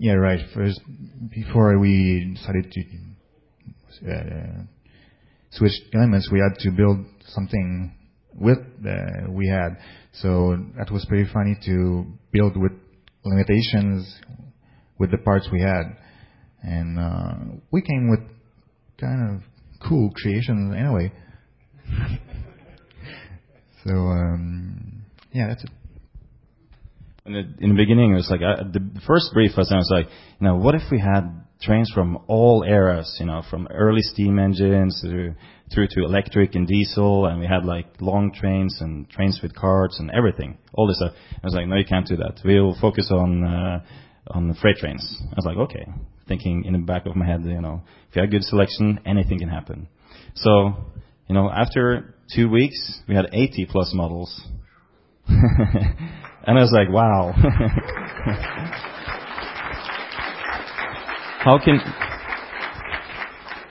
[0.00, 0.38] Yeah, right.
[0.54, 0.80] First,
[1.28, 4.62] before we decided to uh,
[5.50, 7.92] switch elements, we had to build something
[8.32, 9.76] with uh, we had.
[10.12, 12.70] So that was pretty funny to build with
[13.24, 14.20] limitations
[15.00, 15.96] with the parts we had,
[16.62, 17.34] and uh,
[17.72, 18.20] we came with
[19.00, 19.42] kind of
[19.88, 21.12] cool creations anyway.
[23.84, 25.70] so um, yeah, that's it.
[27.28, 30.06] In the, in the beginning, it was like the first brief was I was like,
[30.40, 34.38] you know, what if we had trains from all eras, you know, from early steam
[34.38, 35.34] engines through,
[35.70, 40.00] through to electric and diesel, and we had like long trains and trains with carts
[40.00, 41.12] and everything, all this stuff.
[41.34, 42.40] I was like, no, you can't do that.
[42.42, 43.84] We'll focus on uh,
[44.28, 45.20] on freight trains.
[45.24, 45.86] I was like, okay,
[46.28, 49.38] thinking in the back of my head, you know, if you have good selection, anything
[49.38, 49.88] can happen.
[50.34, 50.72] So,
[51.28, 54.40] you know, after two weeks, we had 80 plus models.
[56.48, 57.32] and I was like, wow.
[61.40, 61.78] How can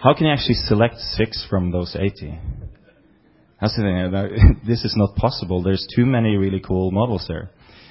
[0.01, 2.39] how can you actually select six from those 80?
[3.59, 4.15] That's the thing.
[4.15, 4.28] Uh,
[4.67, 5.61] this is not possible.
[5.61, 7.49] There's too many really cool models there.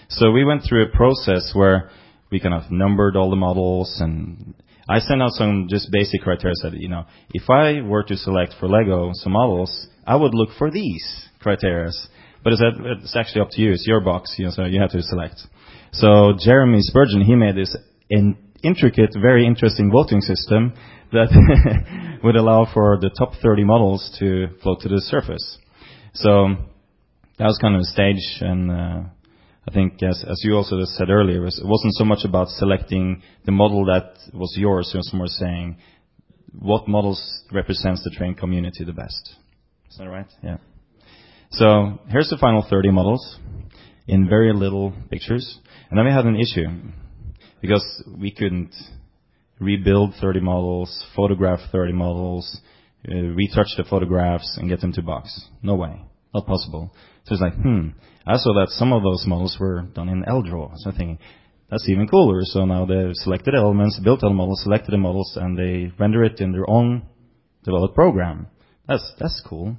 [0.08, 1.90] So we went through a process where
[2.30, 4.54] we kind of numbered all the models, and
[4.88, 6.54] I sent out some just basic criteria.
[6.54, 10.50] Said, you know, if I were to select for Lego some models, I would look
[10.56, 11.90] for these criteria.
[12.46, 12.62] But it's,
[13.02, 13.72] it's actually up to you.
[13.72, 15.34] It's your box, you know, so you have to select.
[15.90, 17.76] So Jeremy Spurgeon, he made this
[18.08, 20.72] in intricate, very interesting voting system
[21.10, 25.58] that would allow for the top 30 models to float to the surface.
[26.14, 26.54] So
[27.36, 29.00] that was kind of a stage, and uh,
[29.68, 32.46] I think, as, as you also said earlier, it, was, it wasn't so much about
[32.50, 35.78] selecting the model that was yours, it was more saying
[36.56, 39.34] what models represents the train community the best.
[39.90, 40.30] Is that right?
[40.44, 40.58] Yeah.
[41.50, 43.38] So here's the final 30 models
[44.06, 45.58] in very little pictures.
[45.90, 46.66] And then we had an issue
[47.60, 48.74] because we couldn't
[49.58, 52.60] rebuild 30 models, photograph 30 models,
[53.08, 55.48] uh, retouch the photographs, and get them to box.
[55.62, 56.00] No way.
[56.34, 56.92] Not possible.
[57.24, 57.88] So it's like, hmm.
[58.26, 60.72] I saw that some of those models were done in LDraw.
[60.76, 61.18] So I'm thinking,
[61.70, 62.40] that's even cooler.
[62.44, 66.40] So now they've selected elements, built all models, selected the models, and they render it
[66.40, 67.02] in their own
[67.64, 68.48] developed program.
[68.86, 69.76] That's, that's cool.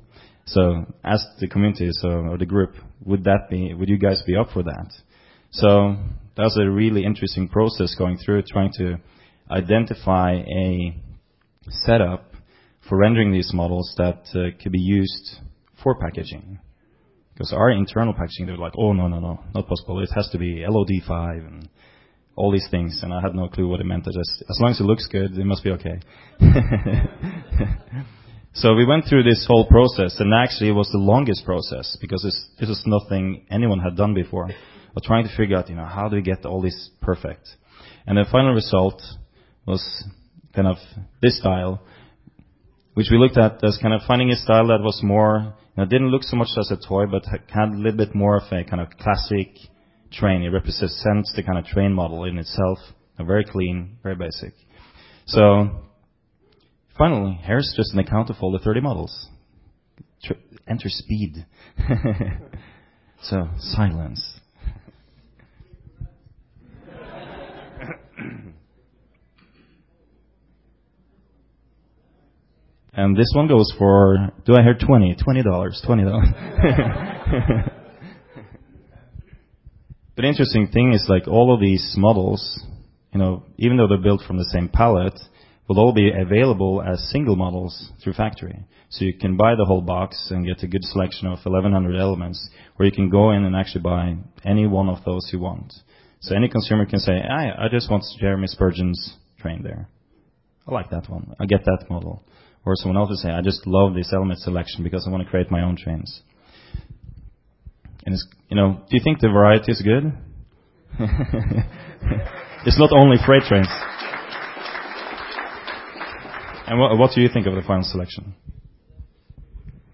[0.47, 2.75] So as the community, so or the group,
[3.05, 3.73] would that be?
[3.73, 4.91] Would you guys be up for that?
[5.51, 5.97] So
[6.35, 8.97] that was a really interesting process going through trying to
[9.51, 10.95] identify a
[11.69, 12.31] setup
[12.87, 15.37] for rendering these models that uh, could be used
[15.83, 16.59] for packaging.
[17.33, 20.01] Because our internal packaging, they were like, oh no no no, not possible.
[20.01, 21.69] It has to be LOD5 and
[22.37, 24.07] all these things, and I had no clue what it meant.
[24.07, 25.99] I just, as long as it looks good, it must be okay.
[28.53, 32.23] so we went through this whole process, and actually it was the longest process because
[32.23, 34.49] this, is nothing anyone had done before.
[34.93, 37.47] But trying to figure out, you know, how do we get all this perfect?
[38.07, 39.01] And the final result
[39.67, 39.83] was
[40.55, 40.77] kind of
[41.21, 41.81] this style,
[42.95, 45.85] which we looked at as kind of finding a style that was more, you know,
[45.85, 48.63] didn't look so much as a toy, but had a little bit more of a
[48.63, 49.49] kind of classic
[50.11, 50.41] train.
[50.41, 52.79] It represents the kind of train model in itself.
[53.19, 54.53] Very clean, very basic.
[55.27, 55.86] So
[56.97, 59.27] finally, here's just an account of all the 30 models.
[60.23, 60.33] Tr-
[60.67, 61.45] enter speed.
[63.21, 64.39] so silence.
[72.93, 75.15] and this one goes for, do I hear 20?
[75.15, 75.43] $20.
[75.87, 77.73] $20.
[80.17, 82.59] But the interesting thing is like all of these models,
[83.13, 85.19] you know, even though they're built from the same palette,
[85.68, 88.65] will all be available as single models through factory.
[88.89, 92.49] So you can buy the whole box and get a good selection of 1100 elements,
[92.80, 94.15] or you can go in and actually buy
[94.45, 95.74] any one of those you want.
[96.22, 99.89] So any consumer can say, I, I just want Jeremy Spurgeon's train there.
[100.68, 101.36] I like that one.
[101.39, 102.24] I get that model.
[102.65, 105.30] Or someone else will say, I just love this element selection because I want to
[105.30, 106.22] create my own trains.
[108.05, 110.13] And it's, you know, do you think the variety is good?
[112.65, 113.68] it's not only freight trains.
[116.68, 118.36] And what, what do you think of the final selection?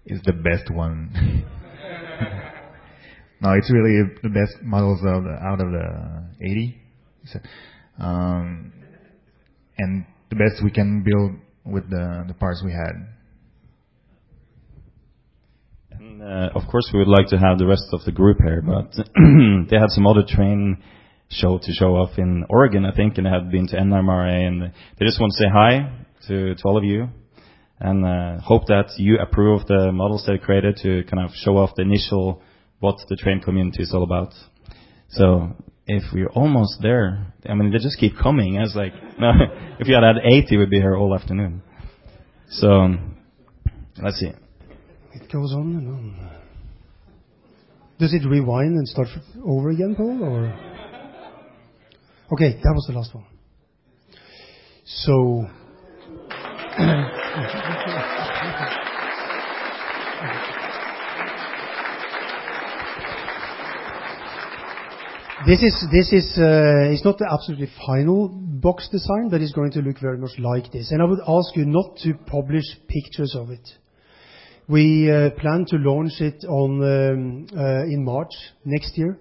[0.04, 1.12] It's the best one.
[3.40, 6.80] no, it's really the best models of the, out of the 80.
[7.26, 7.38] So,
[8.00, 8.72] um,
[9.78, 13.06] and the best we can build with the, the parts we had.
[16.20, 18.90] Uh, of course, we would like to have the rest of the group here, but
[19.70, 20.82] they had some other train
[21.30, 24.62] show to show off in Oregon, I think, and they had been to NMRA, and
[24.98, 27.08] they just want to say hi to, all of you
[27.80, 31.70] and uh, hope that you approve the models they created to kind of show off
[31.76, 32.42] the initial
[32.80, 34.32] what the train community is all about.
[35.10, 35.56] So
[35.86, 38.58] if we're almost there, I mean, they just keep coming.
[38.58, 39.32] I was like, no,
[39.78, 41.62] if you had had 80, we'd be here all afternoon.
[42.48, 42.94] So
[44.02, 44.30] let's see.
[45.12, 46.30] It goes on and on.
[47.98, 49.08] Does it rewind and start
[49.44, 50.46] over again, Paul, or?
[52.32, 53.26] Okay, that was the last one.
[54.84, 55.48] So.
[65.46, 69.72] This is this is uh, it's not the absolutely final box design, but it's going
[69.72, 70.90] to look very much like this.
[70.90, 73.68] And I would ask you not to publish pictures of it.
[74.68, 78.32] We uh, plan to launch it on um, uh, in March
[78.64, 79.18] next year.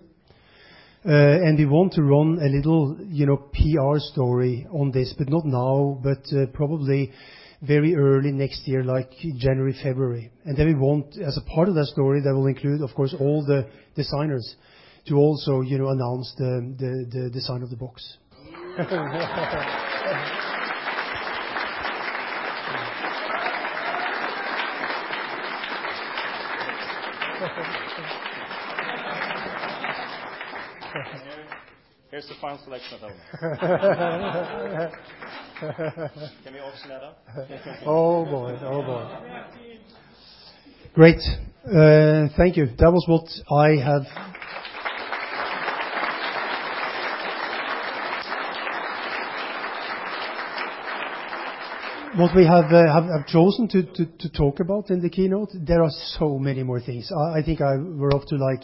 [1.05, 5.27] Uh, and We want to run a little, you know, PR story on this, but
[5.29, 6.23] not now, but
[6.53, 7.11] probably
[7.61, 10.31] very early next year, like January, February.
[10.45, 13.13] And Then we want, as a part of that story, that will include, of course,
[13.19, 14.55] all the designers
[15.07, 18.17] to also, you know, announce the design of the box.
[32.63, 33.11] selection of them.
[36.43, 37.23] Can we auction that up?
[37.85, 39.07] oh boy, oh boy.
[40.93, 41.21] Great.
[41.65, 42.67] Uh, thank you.
[42.77, 44.03] That was what I have.
[52.15, 55.89] What we have, uh, chosen to, to, to, talk about in the keynote, there are
[56.19, 57.09] so many more things.
[57.11, 58.61] I, I think I, we're up to like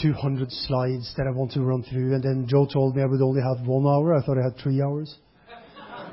[0.00, 2.14] 200 slides that I want to run through.
[2.14, 4.14] And then Joe told me I would only have one hour.
[4.14, 5.14] I thought I had three hours.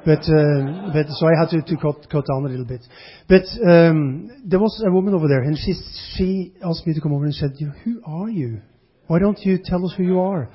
[0.04, 2.82] But, uh, but so I had to, to cut, cut down a little bit.
[3.30, 5.76] But um, there was a woman over there, and she,
[6.16, 7.52] she asked me to come over and said,
[7.84, 8.62] "Who are you?
[9.06, 10.50] Why don't you tell us who you are?"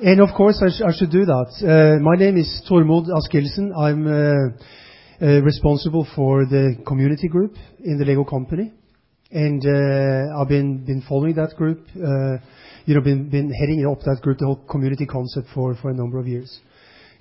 [0.00, 1.62] And of course, I, sh- I should do that.
[1.62, 3.70] Uh, my name is Tormod Askildsen.
[3.78, 7.54] I'm uh, uh, responsible for the community group
[7.84, 8.72] in the Lego company.
[9.32, 12.36] And uh, I've been following that group, uh,
[12.84, 16.26] you know, been heading up that group, the whole community concept for a number of
[16.28, 16.60] years.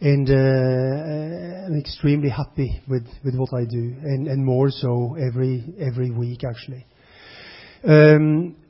[0.02, 6.86] And uh, I'm extremely happy with what I do, and more so every week, actually.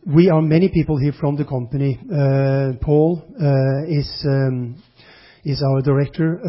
[0.06, 1.98] We are many people here from the company.
[2.82, 3.24] Paul
[3.88, 4.08] is
[5.64, 6.48] our director uh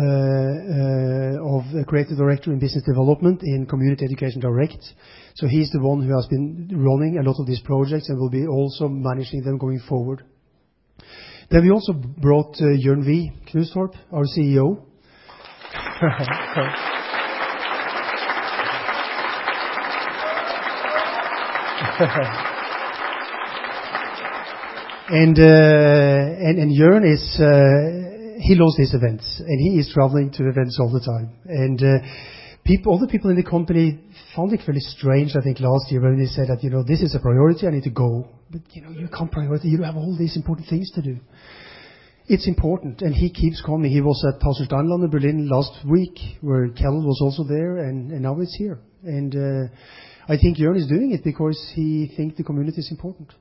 [0.77, 4.85] uh of creative director in business development in Community Education Direct.
[5.35, 8.31] So he's the one who has been running a lot of these projects and will
[8.31, 10.25] be also managing them going forward.
[11.51, 14.77] Then we also brought Jørgen Vig Knudstorp, our CEO.
[26.71, 28.12] Jørgen
[28.55, 31.31] loves these events, and he is traveling to events all the time.
[31.47, 31.81] And
[32.87, 33.99] all the people in the company
[34.37, 37.03] found it very strange, I think, last year when he said that, you know, "This
[37.03, 39.65] is a priority, I need to go." But, you know, you can't prioritize.
[39.65, 41.19] You have all these important things to do.
[42.29, 43.91] It's important, and he keeps coming.
[43.91, 48.39] He was at Pasulsteinland in Berlin last week, where Kjeld was also there, and now
[48.39, 48.79] he's here.
[49.03, 53.33] And uh, I think Jørgen is doing it because he thinks the community is important.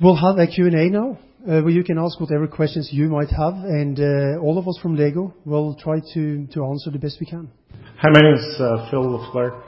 [0.00, 3.98] We'll have a Q&A now, where you can ask whatever questions you might have, and
[4.40, 7.50] all of us from LEGO will try to to answer the best we can.
[7.98, 8.56] Hi, my name is
[8.90, 9.62] Phil LaFleur.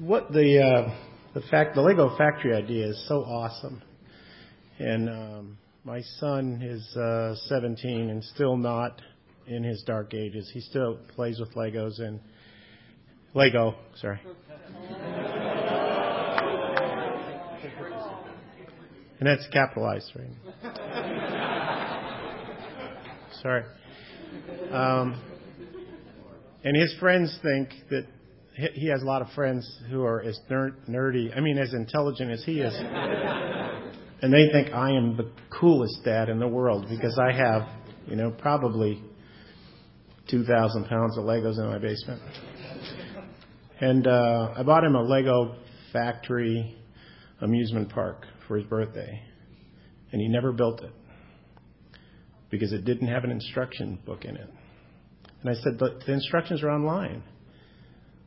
[0.00, 0.94] What the uh
[1.34, 3.80] the fact the LEGO factory idea is so awesome.
[4.78, 6.82] And um my son is
[7.48, 9.00] 17 and still not
[9.46, 10.50] in his dark ages.
[10.52, 12.18] He still plays with Legos and
[13.34, 14.20] Lego, sorry.
[19.20, 20.73] And that's capitalized, right?
[23.44, 23.62] Sorry.
[24.72, 25.20] Um,
[26.64, 28.06] and his friends think that
[28.72, 32.42] he has a lot of friends who are as nerdy, I mean, as intelligent as
[32.44, 32.72] he is.
[34.22, 35.30] And they think I am the
[35.60, 37.68] coolest dad in the world because I have
[38.06, 39.02] you know, probably
[40.30, 42.22] 2,000 pounds of Legos in my basement.
[43.78, 45.56] And uh, I bought him a Lego
[45.92, 46.78] factory
[47.42, 49.20] amusement park for his birthday,
[50.12, 50.92] and he never built it
[52.54, 54.48] because it didn't have an instruction book in it.
[55.42, 57.22] And I said, "The instructions are online."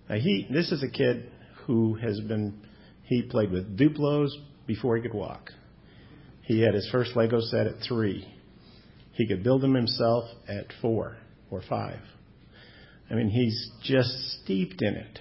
[0.09, 1.31] He this is a kid
[1.65, 2.61] who has been,
[3.03, 4.29] he played with Duplos
[4.65, 5.51] before he could walk.
[6.43, 8.25] He had his first Lego set at three.
[9.13, 11.17] He could build them himself at four
[11.49, 11.99] or five.
[13.09, 14.09] I mean, He's just
[14.43, 15.19] steeped in it.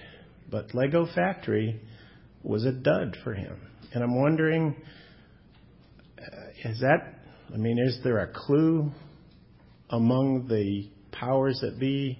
[0.49, 1.81] But Lego Factory
[2.43, 3.57] was a dud for him.
[3.93, 4.75] And I'm wondering,
[6.19, 6.79] uh, is
[8.03, 8.91] there a clue
[9.89, 12.19] among the powers that be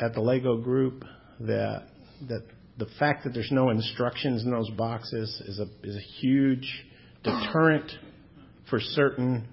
[0.00, 1.04] at the LEGO Group
[1.40, 1.88] that
[2.28, 2.42] that
[2.78, 6.84] the fact that there's no instructions in those boxes is a is a huge
[7.22, 7.90] deterrent
[8.70, 9.48] for certain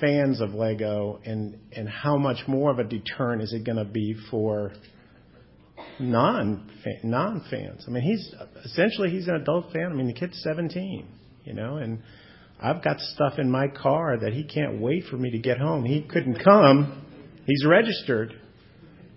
[0.00, 3.84] fans of Lego, and and how much more of a deterrent is it going to
[3.84, 4.72] be for
[5.98, 6.70] non
[7.02, 7.84] non fans?
[7.86, 8.34] I mean, he's
[8.64, 9.90] essentially, he's an adult fan.
[9.90, 11.06] I mean, the kid's 17.
[12.60, 15.84] I've got stuff in my car that he can't wait for me to get home.
[15.84, 17.04] He couldn't come.
[17.46, 18.34] He's registered,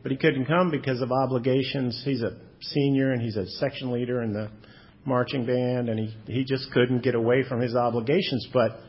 [0.03, 2.01] but he couldn't come because of obligations.
[2.05, 4.49] He's a senior, and he's a section leader in the
[5.05, 8.47] marching band, and he he just couldn't get away from his obligations.
[8.53, 8.79] But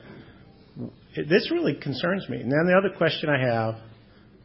[1.16, 2.38] this really concerns me.
[2.38, 3.76] And then the other question I have,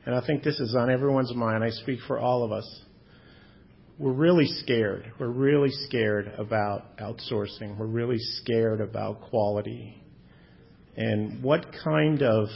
[0.06, 2.82] and I think this is on everyone's mind, I speak for all of us.
[4.00, 5.12] We're really scared.
[5.20, 7.78] We're really scared about outsourcing.
[7.80, 10.04] We're really scared about quality.
[10.96, 12.48] And what kind of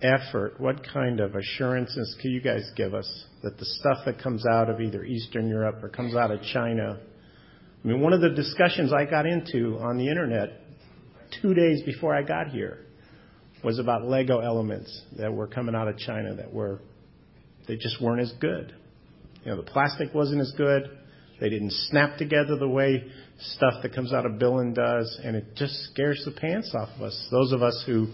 [0.00, 4.46] effort, what kind of assurances can you guys give us that the stuff that comes
[4.46, 6.98] out of either Eastern Europe or comes out of China?
[7.84, 10.62] I mean, one of the discussions I got into on the internet
[11.42, 12.86] two days before I got here
[13.62, 16.80] was about Lego elements that were coming out of China that were,
[17.68, 18.74] they just weren't as good.
[19.44, 20.98] You know, the plastic wasn't as good.
[21.40, 23.04] They didn't snap together the way
[23.38, 27.02] stuff that comes out of Billund does, and it just scares the pants off of
[27.02, 27.28] us.
[27.32, 28.06] Those of us who,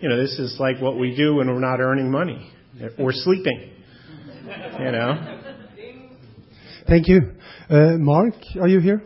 [0.00, 2.50] you know, this is like what we do when we're not earning money
[2.98, 3.70] or sleeping.
[4.80, 5.40] You know.
[6.88, 7.32] Thank you.
[7.70, 9.02] Uh, Mark, are you here?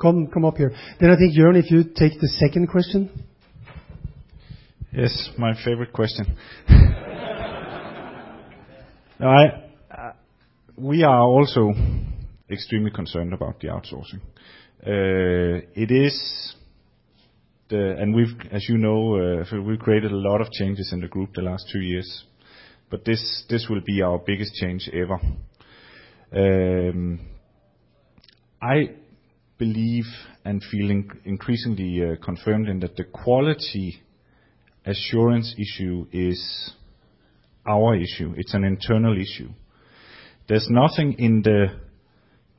[0.00, 0.72] Come come up here.
[0.98, 3.26] Then I think, Jørgen, if you take the second question.
[4.92, 6.36] Yes, my favorite question.
[10.80, 11.74] We are also
[12.50, 14.22] extremely concerned about the outsourcing.
[14.82, 16.54] Uh, it is
[17.68, 17.96] the.
[17.98, 21.34] And we've, as you know, uh, we've created a lot of changes in the group
[21.34, 22.24] the last two years,
[22.90, 25.20] but this this will be our biggest change ever.
[26.32, 27.28] Um,
[28.62, 28.94] I
[29.58, 30.06] believe
[30.46, 34.00] and feeling increasingly uh, confirmed in that the quality
[34.86, 36.72] assurance issue is
[37.66, 38.32] our issue.
[38.38, 39.50] It's an internal issue.
[40.50, 41.66] There's nothing in the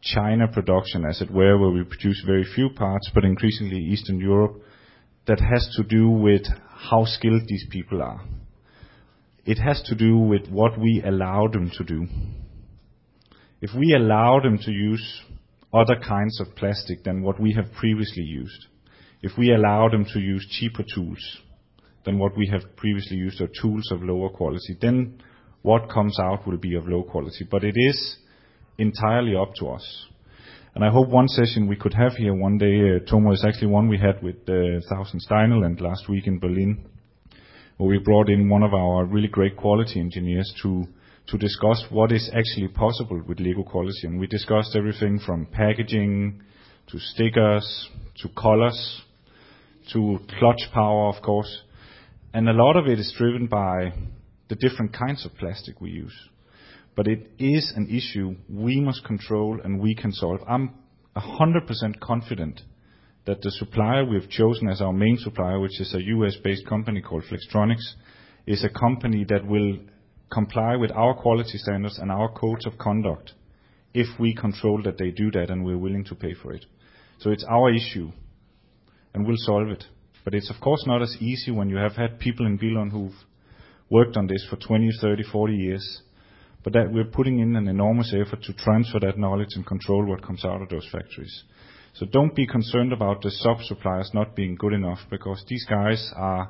[0.02, 4.62] China production, as it were, where we produce very few parts, but increasingly Eastern Europe,
[5.28, 8.22] that has to do with how skilled these people are.
[9.46, 12.08] It has to do with what we allow them to do.
[13.60, 15.24] If we allow them to use
[15.74, 18.68] other kinds of plastic than what we have previously used,
[19.22, 21.40] if we allow them to use cheaper tools
[22.06, 25.22] than what we have previously used, or tools of lower quality, then
[25.62, 27.48] what comes out will be of low quality.
[27.50, 28.18] But it is
[28.78, 30.06] entirely up to us.
[30.74, 33.68] And I hope one session we could have here one day, uh, Tormod, is actually
[33.68, 36.86] one we had with uh, 1000 Steineland last week in Berlin,
[37.78, 40.88] where we brought in one of our really great quality engineers to
[41.38, 44.02] discuss what is actually possible with LEGO quality.
[44.04, 46.42] And we discussed everything from packaging
[46.88, 47.90] to stickers,
[48.22, 49.02] to colors,
[49.94, 51.64] to clutch power, of course.
[52.34, 53.92] And a lot of it is driven by
[54.52, 56.14] the different kinds of plastic we use.
[56.94, 60.42] But it is an issue we must control and we can solve.
[60.46, 60.74] I'm
[61.16, 62.60] 100% confident
[63.26, 67.24] that the supplier we've chosen as our main supplier, which is a U.S.-based company called
[67.32, 67.94] Flextronics,
[68.46, 69.78] is a company that will
[70.30, 73.32] comply with our quality standards and our codes of conduct
[73.94, 76.66] if we control that they do that, and we're willing to pay for it.
[77.20, 78.12] So it's our issue,
[79.14, 79.86] and we'll solve it.
[80.26, 83.16] But it's of course not as easy when you have had people in Billund who've
[83.92, 86.02] worked on this for 20, 30, 40 years,
[86.64, 90.26] but that we're putting in an enormous effort to transfer that knowledge and control what
[90.26, 91.44] comes out of those factories.
[91.94, 96.50] So don't be concerned about the sub-suppliers not being good enough, because these guys are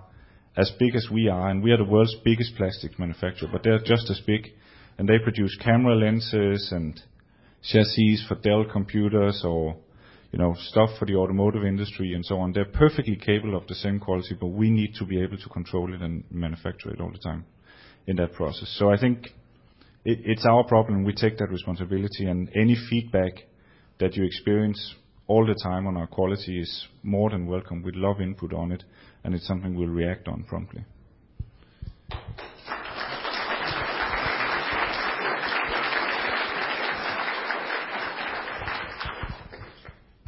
[0.55, 3.79] as big as we are, and we are the world's biggest plastic manufacturer, but they're
[3.79, 4.49] just as big,
[4.97, 7.01] and they produce camera lenses and
[7.63, 9.77] chassis for Dell computers or,
[10.31, 12.53] you know, stuff for the automotive industry and so on.
[12.53, 15.93] They're perfectly capable of the same quality, but we need to be able to control
[15.93, 17.45] it and manufacture it all the time
[18.07, 18.73] in that process.
[18.79, 19.29] So I think
[20.03, 23.33] it's our problem, we take that responsibility, and any feedback
[23.99, 24.95] that you experience
[25.27, 27.83] all the time on our quality is more than welcome.
[27.83, 28.83] We'd love input on it,
[29.23, 30.83] and it's something we'll react on promptly.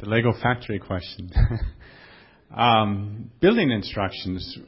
[0.00, 1.30] The Lego factory question.
[2.54, 4.58] Um, building instructions,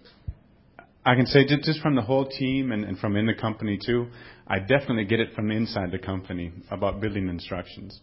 [1.04, 4.08] I can say just from the whole team and from in the company too,
[4.48, 8.00] I definitely get it from inside the company about building instructions.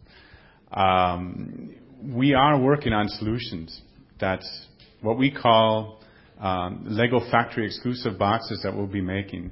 [0.72, 3.82] Um, we are working on solutions.
[4.22, 4.68] That's
[5.02, 6.02] what we call
[6.40, 9.52] um, Lego factory exclusive boxes that we'll be making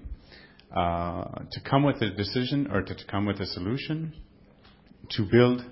[0.73, 4.13] uh, to come with a decision or to come with a solution
[5.09, 5.65] to build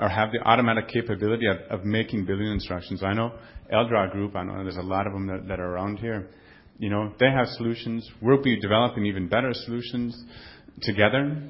[0.00, 3.02] or have the automatic capability of making billion instructions.
[3.02, 3.32] I know
[3.72, 6.28] LDraw Group, I know there's a lot of them that are around here.
[6.78, 8.10] You know, they have solutions.
[8.20, 10.20] We'll be developing even better solutions
[10.82, 11.40] together.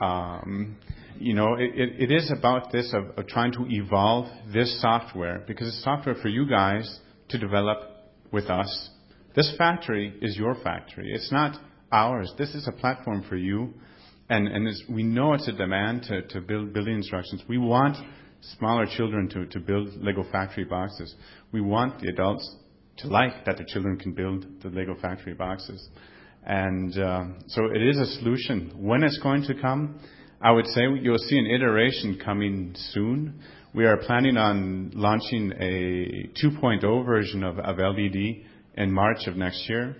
[0.00, 0.76] Um,
[1.18, 6.16] you know, it is about this of trying to evolve this software because it's software
[6.16, 7.78] for you guys to develop
[8.32, 8.90] with us.
[9.36, 11.12] This factory is your factory.
[11.12, 11.60] It's not
[11.92, 12.32] ours.
[12.36, 13.74] This is a platform for you.
[14.28, 17.42] And we know it's a demand to build building instructions.
[17.48, 17.96] We want
[18.58, 21.14] smaller children to build Lego factory boxes.
[21.52, 22.56] We want the adults
[22.98, 25.88] to like that the children can build the Lego factory boxes.
[26.46, 28.72] And um, so it is a solution.
[28.76, 29.98] When it's going to come,
[30.40, 33.40] I would say you'll see an iteration coming soon.
[33.74, 38.44] We are planning on launching a 2.0 version of LDD
[38.76, 39.96] in March of next year,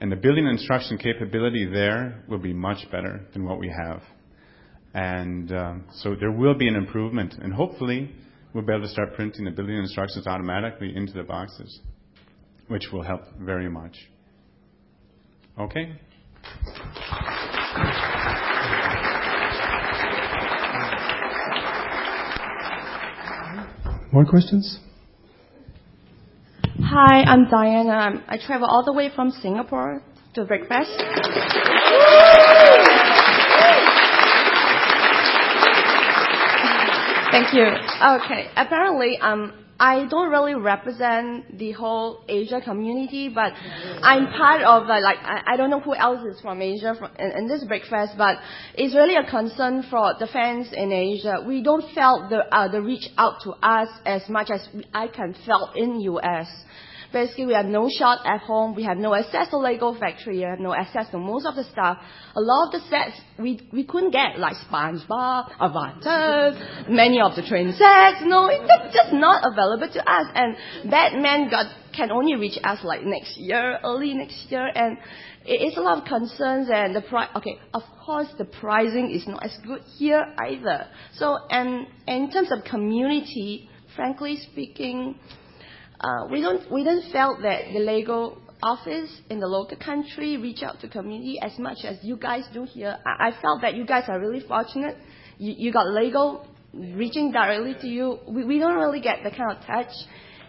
[0.00, 4.02] and the building instruction capability there will be much better than what we have.
[4.94, 8.10] And um, so there will be an improvement, and hopefully
[8.54, 11.80] we'll be able to start printing the building instructions automatically into the boxes,
[12.68, 13.96] which will help very much.
[15.58, 15.92] Okay?
[24.12, 24.80] More questions?
[26.82, 27.92] Hi, I'm Diana.
[27.92, 30.02] Um, I travel all the way from Singapore
[30.34, 32.49] to BrickFest.
[37.30, 37.66] Thank you.
[37.66, 38.50] Okay.
[38.56, 43.54] Apparently, um, I don't really represent the whole Asia community, but
[44.02, 47.64] I'm part of the, like, I don't know who else is from Asia in this
[47.64, 48.36] BrickFest, but
[48.74, 51.42] it's really a concern for the fans in Asia.
[51.46, 55.34] We don't felt the uh, the reach out to us as much as I can
[55.46, 56.48] felt in U.S.
[57.12, 58.74] basically we had no shot at home.
[58.74, 60.38] We had no access to Lego factory.
[60.38, 61.98] We had no access to most of the stuff.
[62.36, 66.52] A lot of the sets we we couldn't get, like SpongeBob, Avatar,
[66.88, 68.22] many of the train sets.
[68.22, 70.26] No, it's just not available to us.
[70.34, 70.56] And
[70.90, 74.96] Batman got can only reach us like next year, early next year, and
[75.44, 77.28] it's a lot of concerns and the price.
[77.36, 80.86] Okay, of course the pricing is not as good here either.
[81.14, 85.16] So and, and in terms of community, frankly speaking,
[86.00, 90.62] uh, we don't we don't felt that the Lego office in the local country reach
[90.62, 92.96] out to community as much as you guys do here.
[93.06, 94.96] I, I felt that you guys are really fortunate.
[95.38, 98.18] You, you got Lego reaching directly to you.
[98.28, 99.92] We, we don't really get the kind of touch.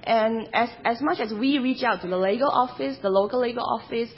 [0.04, 3.64] And as, as much as we reach out to the legal office, the local legal
[3.64, 4.10] office,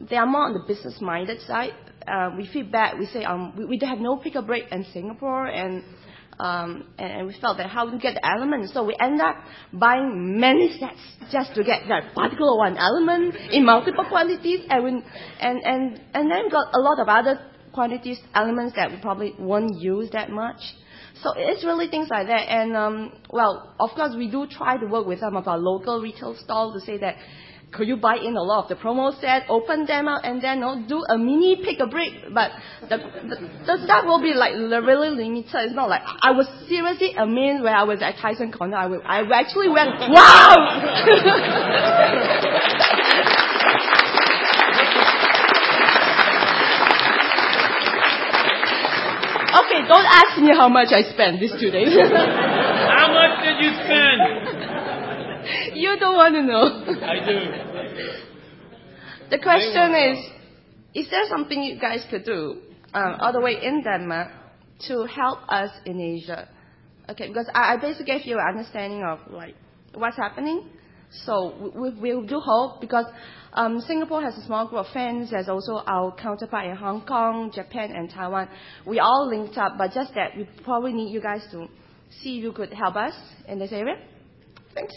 [0.00, 1.72] they are more on the business-minded side.
[2.06, 5.46] Uh, we feedback, we say um, we, we have no Pick a Brick in Singapore,
[5.46, 5.82] and
[6.38, 8.70] um, and we felt that how to get the element.
[8.72, 9.36] So we end up
[9.72, 14.90] buying many sets just to get that particular one element in multiple quantities, and we,
[15.40, 17.40] and and and then got a lot of other
[17.72, 20.60] quantities elements that we probably won't use that much.
[21.22, 22.48] So it's really things like that.
[22.48, 26.00] And um, well, of course, we do try to work with some of our local
[26.00, 27.16] retail stalls to say that
[27.72, 30.60] could you buy in a lot of the promo set, open them up, and then
[30.88, 32.12] do a mini Pick a Brick?
[32.32, 32.52] But
[32.82, 33.36] the, the,
[33.66, 35.50] the stuff will be like really limited.
[35.52, 38.76] It's not like I was seriously amazed when I was at Tysons Corner.
[38.76, 40.56] I, I actually went, wow!
[49.60, 51.88] okay, don't ask me how much I spent these two days.
[51.92, 54.55] how much did you spend?
[55.76, 56.84] You don't want to know.
[57.04, 58.26] I do.
[59.30, 60.18] The question is,
[60.94, 62.62] is there something you guys could do
[62.94, 64.30] um, all the way in Denmark
[64.88, 66.48] to help us in Asia?
[67.10, 69.54] Okay, because I, I basically gave you an understanding of like
[69.94, 70.68] what's happening.
[71.24, 73.06] So we, we do hope because
[73.52, 75.30] um, Singapore has a small group of fans.
[75.30, 78.48] There's also our counterpart in Hong Kong, Japan, and Taiwan.
[78.86, 81.68] We all linked up, but just that we probably need you guys to
[82.22, 83.14] see if you could help us
[83.48, 83.96] in this area.
[84.74, 84.94] Thanks.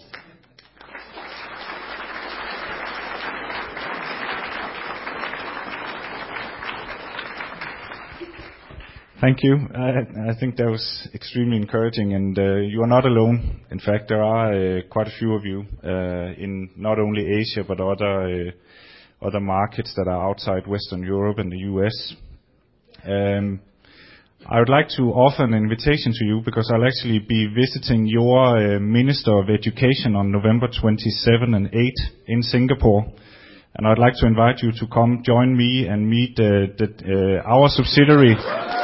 [9.21, 9.57] Thank you.
[9.75, 13.59] I think that was extremely encouraging, and uh, you are not alone.
[13.69, 17.65] In fact, there are uh, quite a few of you uh, in not only Asia,
[17.67, 18.53] but other
[19.41, 22.13] markets that are outside Western Europe and the U.S.
[23.05, 23.59] Um,
[24.49, 28.79] I would like to offer an invitation to you because I'll actually be visiting your
[28.79, 31.93] Minister of Education on November 27 and 8
[32.27, 33.05] in Singapore.
[33.75, 38.78] and I'd like to invite you to come join me and meet our subsidiary.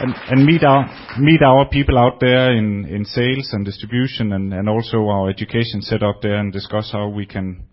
[0.00, 0.84] And meet our
[1.18, 6.20] meet our people out there in sales and distribution and also our education set up
[6.22, 7.64] there and discuss how we can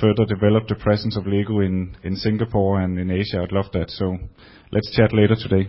[0.00, 3.42] further develop the presence of LEGO in Singapore and in Asia.
[3.42, 3.90] I'd love that.
[3.90, 4.16] So
[4.72, 5.68] Let's chat later today.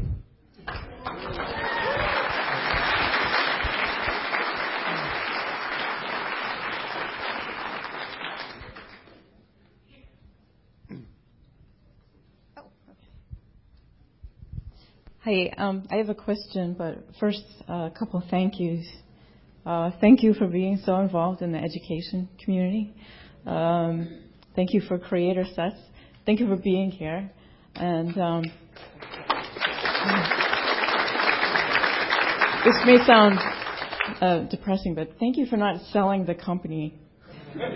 [15.23, 15.53] Hi.
[15.55, 18.87] Um, I have a question, but first, a couple of thank yous.
[19.63, 22.91] Uh, thank you for being so involved in the education community.
[23.45, 24.23] Um,
[24.55, 25.75] thank you for creator sets.
[26.25, 27.29] Thank you for being here.
[27.75, 28.41] And um,
[32.65, 33.37] this may sound
[34.21, 36.95] uh, depressing, but thank you for not selling the company.
[37.53, 37.69] Um, um,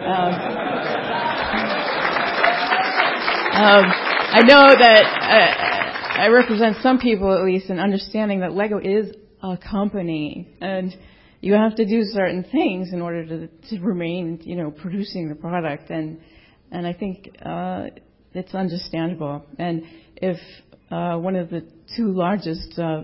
[4.34, 5.75] I know that.
[6.18, 9.14] I represent some people at least in understanding that Lego is
[9.44, 10.96] a company and
[11.42, 15.36] you have to do certain things in order to, to remain, you know, producing the
[15.36, 16.22] product and
[16.72, 17.88] and I think uh,
[18.34, 19.46] it's understandable.
[19.60, 19.84] And
[20.16, 20.38] if
[20.90, 21.68] uh, one of the
[21.98, 23.04] two largest uh,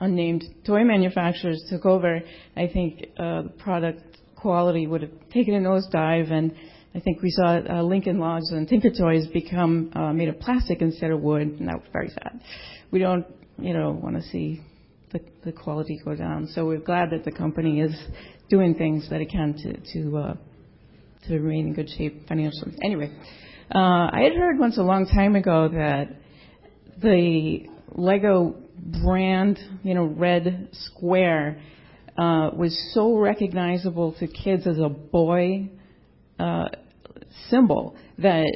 [0.00, 2.20] unnamed toy manufacturers took over,
[2.56, 4.02] I think uh, the product
[4.34, 6.54] quality would have taken a nosedive and
[6.96, 10.80] I think we saw uh, Lincoln Logs and Tinker Toys become uh, made of plastic
[10.80, 12.40] instead of wood, and that was very sad.
[12.90, 13.26] We don't,
[13.58, 14.62] you know, want to see
[15.12, 16.48] the, the quality go down.
[16.54, 17.94] So we're glad that the company is
[18.48, 20.34] doing things that it can to to uh,
[21.28, 22.72] to remain in good shape financially.
[22.82, 23.14] Anyway,
[23.74, 26.16] uh, I had heard once a long time ago that
[27.02, 28.56] the Lego
[29.04, 31.60] brand, you know, red square,
[32.16, 35.68] uh, was so recognizable to kids as a boy
[36.38, 36.68] uh,
[37.48, 38.46] symbol that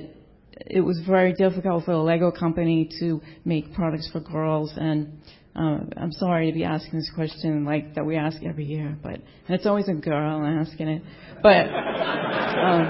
[0.67, 4.73] it was very difficult for the Lego company to make products for girls.
[4.77, 5.21] And
[5.55, 9.15] Uh, I'm sorry to be asking this question like that we ask every year, but
[9.15, 11.03] and it's always a girl asking it.
[11.43, 11.67] But
[12.67, 12.87] um,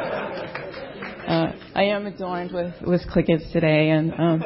[1.26, 4.40] uh, I am adorned with with Clikits today, and um,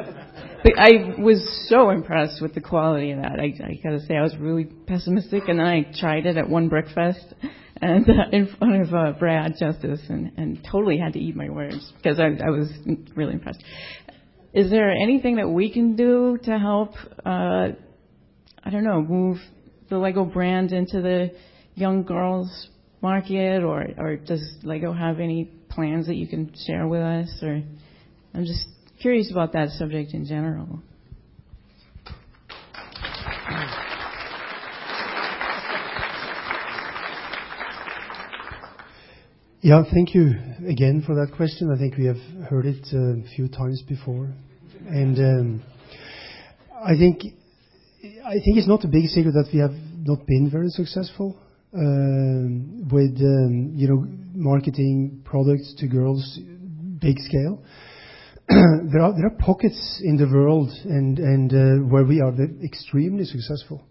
[0.63, 3.37] but I was so impressed with the quality of that.
[3.37, 6.69] I, I gotta say, I was really pessimistic, and then I tried it at one
[6.69, 7.33] Brickfest
[7.81, 11.49] and uh, in front of uh, Brad Justice, and, and totally had to eat my
[11.49, 12.71] words because I, I was
[13.15, 13.63] really impressed.
[14.53, 16.93] Is there anything that we can do to help?
[17.25, 17.69] Uh,
[18.63, 19.37] I don't know, move
[19.89, 21.31] the Lego brand into the
[21.75, 22.69] young girls
[23.01, 27.39] market, or or does Lego have any plans that you can share with us?
[27.43, 27.61] Or
[28.33, 28.65] I'm just
[29.01, 30.81] curious about that subject in general.
[39.65, 40.35] Yeah, thank you
[40.69, 41.73] again for that question.
[41.73, 44.31] I think we have heard it a few times before.
[44.87, 45.63] and um,
[46.85, 47.23] I think
[48.23, 49.73] I think it's not a big secret that we have
[50.03, 51.35] not been very successful
[51.73, 54.05] um, with um, you know
[54.35, 56.37] marketing products to girls
[57.01, 57.63] big scale.
[58.47, 63.81] there are pockets in the world and uh, where we are extremely successful.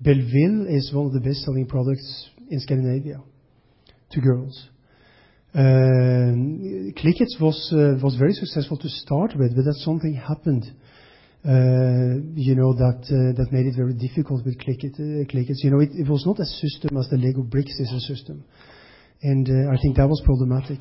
[0.00, 3.20] Belville is one of the best selling products in Scandinavia
[4.12, 4.68] to girls.
[5.58, 10.64] Ehm, Clikits was uh, was very successful to start with, but that something happened
[11.44, 14.56] eh, you know, that eh, that made it very difficult with
[15.70, 18.44] know, it was not a system as the Lego bricks is a system.
[19.20, 20.80] and I think that was problematic.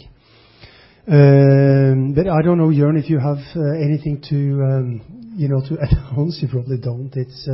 [1.08, 5.02] Um, but I don't know, Jørn, if you have anything to, ehm,
[5.36, 6.38] you know, to announce.
[6.40, 7.12] You probably don't.
[7.16, 7.48] It's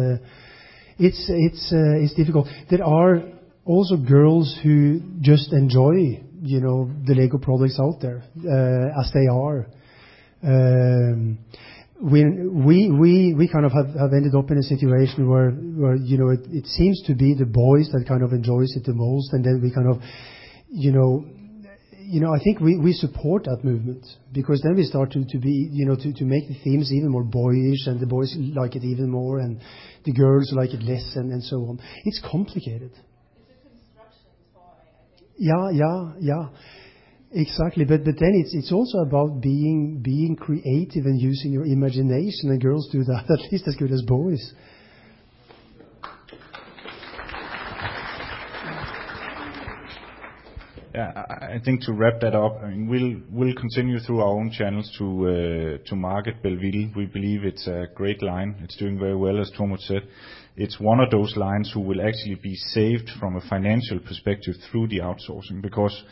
[1.29, 2.47] it's difficult.
[2.69, 3.21] There are
[3.63, 6.21] also girls who just enjoy,
[6.51, 8.19] you know, the Lego products out there,
[9.01, 9.59] as they are
[10.53, 11.19] Um
[12.11, 12.19] we
[12.67, 15.51] we we we kind of have have ended up in a situation where,
[15.81, 16.29] where you know,
[16.59, 19.55] it seems to be the boys that kind of enjoys it the most, and then
[19.63, 19.97] we kind of,
[20.85, 21.09] you know,
[22.13, 24.03] You know, I think we support that movement
[24.39, 27.83] because then we start to be, you know, to make the themes even more boyish,
[27.89, 29.53] and the boys like it even more, and
[30.07, 31.75] the girls like it less, and and so on.
[32.07, 32.91] It's complicated.
[32.91, 35.21] It's a construction toy, I think.
[35.37, 35.69] Yeah.
[35.71, 36.11] Yeah.
[36.19, 36.47] Yeah.
[37.31, 37.85] Exactly.
[37.85, 42.61] But but then it's it's also about being being creative and using your imagination, and
[42.61, 44.53] girls do that at least as good as boys.
[50.93, 51.11] Yeah.
[51.53, 54.91] I think to wrap that up, I mean, we'll we'll continue through our own channels
[54.99, 56.91] to uh, to market Belville.
[56.95, 58.55] We believe it's a great line.
[58.63, 60.03] It's doing very well, as Tormod said.
[60.55, 64.87] It's one of those lines who will actually be saved from a financial perspective through
[64.87, 66.03] the outsourcing because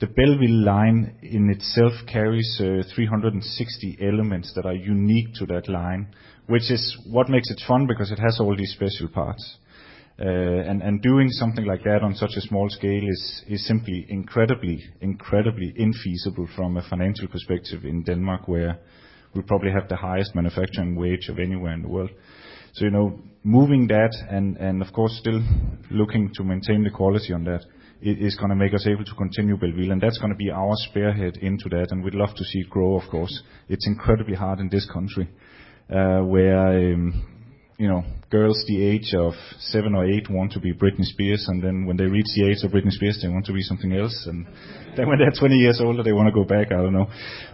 [0.00, 6.08] the Belville line in itself carries uh, 360 elements that are unique to that line,
[6.48, 9.58] which is what makes it fun because it has all these special parts.
[10.18, 15.72] Uh, and doing something like that on such a small scale is simply incredibly, incredibly
[15.72, 18.78] infeasible from a financial perspective in Denmark, where
[19.34, 22.10] we probably have the highest manufacturing wage of anywhere in the world.
[22.74, 25.40] So, you know, moving that and and of course, still
[25.90, 27.64] looking to maintain the quality on that
[28.02, 31.68] is gonna make us able to continue Belville, and that's gonna be our spearhead into
[31.70, 33.42] that, and we'd love to see it grow, of course.
[33.68, 35.28] It's incredibly hard in this country,
[35.88, 37.24] uh, where, um,
[37.78, 41.62] you know, girls the age of seven or eight want to be Britney Spears, and
[41.62, 44.26] then when they reach the age of Britney Spears, they want to be something else.
[44.26, 44.46] And
[44.96, 46.72] then when they're 20 years older, they wanna go back.
[46.72, 47.06] I don't know.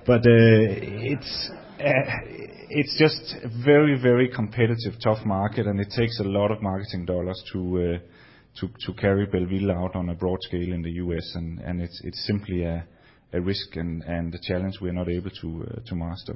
[0.06, 0.80] But uh,
[1.12, 2.60] it's uh,
[2.98, 7.42] just a very, very competitive, tough market, and it takes a lot of marketing dollars
[7.52, 7.98] to uh
[8.84, 11.32] to carry Belville out on a broad scale in the U.S.
[11.34, 12.84] And it's it's simply a
[13.32, 16.34] risk and and a challenge we're not able to to master.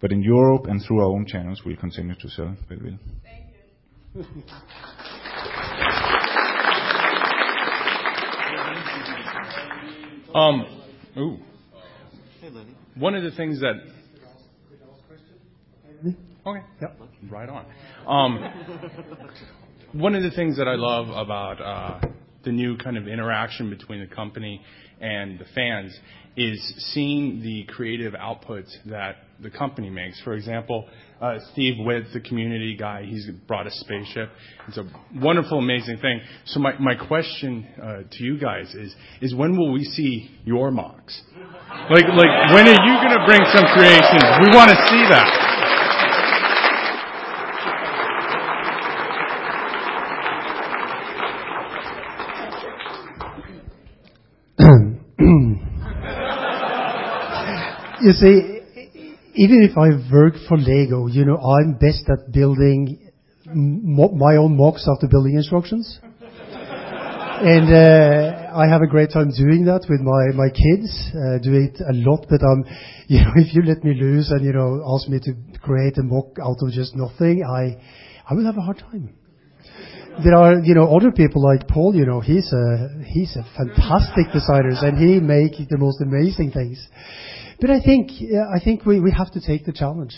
[0.00, 2.98] But in Europe and through our own channels, we'll continue to sell Belville.
[3.24, 3.46] Thank
[11.14, 11.38] you.
[12.96, 13.99] One of the things that Quick last question.
[16.46, 16.64] Okay.
[16.80, 17.00] Yep.
[17.30, 17.66] Right on.
[18.06, 19.30] Um,
[19.92, 22.08] one of the things that I love about uh,
[22.44, 24.62] the new kind of interaction between the company
[25.00, 25.98] and the fans
[26.36, 30.20] is seeing the creative outputs that the company makes.
[30.22, 30.88] For example,
[31.20, 34.30] uh, Steve Witt, the community guy, he's brought a spaceship.
[34.68, 34.84] It's a
[35.16, 36.20] wonderful, amazing thing.
[36.46, 40.70] So my my question uh, to you guys is is when will we see your
[40.70, 41.20] MOCs?
[41.90, 44.22] Like, when are you gonna bring some creations?
[44.40, 45.49] We wanna see that.
[58.02, 58.60] You see,
[59.34, 63.10] even if I work for Lego, you know, I'm best at building
[63.44, 65.98] my own MOCs after building instructions.
[66.02, 70.88] and uh, I have a great time doing that with my my kids.
[71.12, 72.64] Uh, do it a lot, but um,
[73.06, 76.02] you know, if you let me loose and you know ask me to create a
[76.02, 77.76] MOC out of just nothing, I
[78.28, 79.19] I will have a hard time.
[80.22, 81.94] There are you know other people like Paul.
[81.94, 86.88] You know, he's a he's a fantastic designer, and he make the most amazing things.
[87.60, 90.14] But I think I think we we have to take the challenge.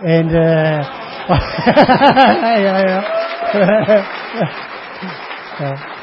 [0.00, 0.30] And uh,
[1.28, 3.02] yeah, yeah.
[5.60, 5.94] yeah.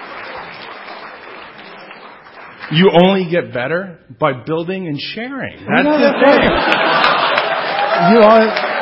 [2.72, 5.57] You only get better by building and sharing.
[5.57, 6.41] That's the thing.
[8.11, 8.75] You are.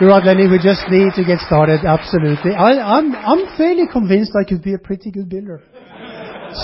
[0.00, 0.48] You're right, Lenny.
[0.48, 1.84] We just need to get started.
[1.84, 2.52] Absolutely.
[2.52, 5.62] I, I'm I'm fairly convinced I could be a pretty good builder.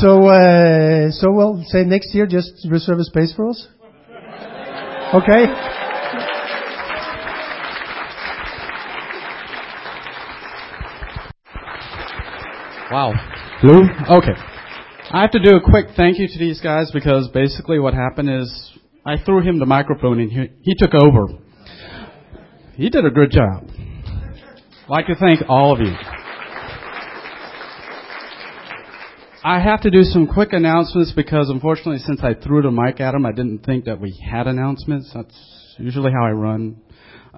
[0.00, 3.68] So uh, so well, say next year, just reserve a space for us.
[5.14, 5.46] Okay.
[12.90, 13.12] Wow.
[13.62, 13.82] Lou?
[14.18, 14.34] Okay.
[15.12, 18.30] I have to do a quick thank you to these guys because basically what happened
[18.30, 21.28] is I threw him the microphone and he, he took over.
[22.80, 23.68] He did a good job.
[23.68, 25.92] I'd like to thank all of you.
[29.44, 33.12] I have to do some quick announcements because unfortunately since I threw the mic at
[33.12, 35.10] him, I didn't think that we had announcements.
[35.14, 36.80] That's usually how I run.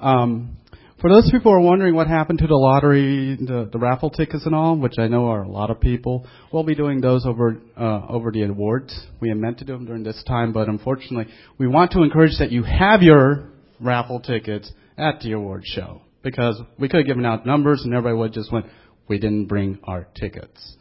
[0.00, 0.58] Um,
[1.00, 4.46] for those people who are wondering what happened to the lottery, the, the raffle tickets
[4.46, 7.60] and all, which I know are a lot of people, we'll be doing those over
[7.76, 8.96] uh, over the awards.
[9.18, 12.38] We had meant to do them during this time, but unfortunately, we want to encourage
[12.38, 13.48] that you have your
[13.80, 14.70] raffle tickets
[15.02, 18.52] at the award show because we could have given out numbers and everybody would just
[18.52, 18.66] went,
[19.08, 20.76] we didn't bring our tickets.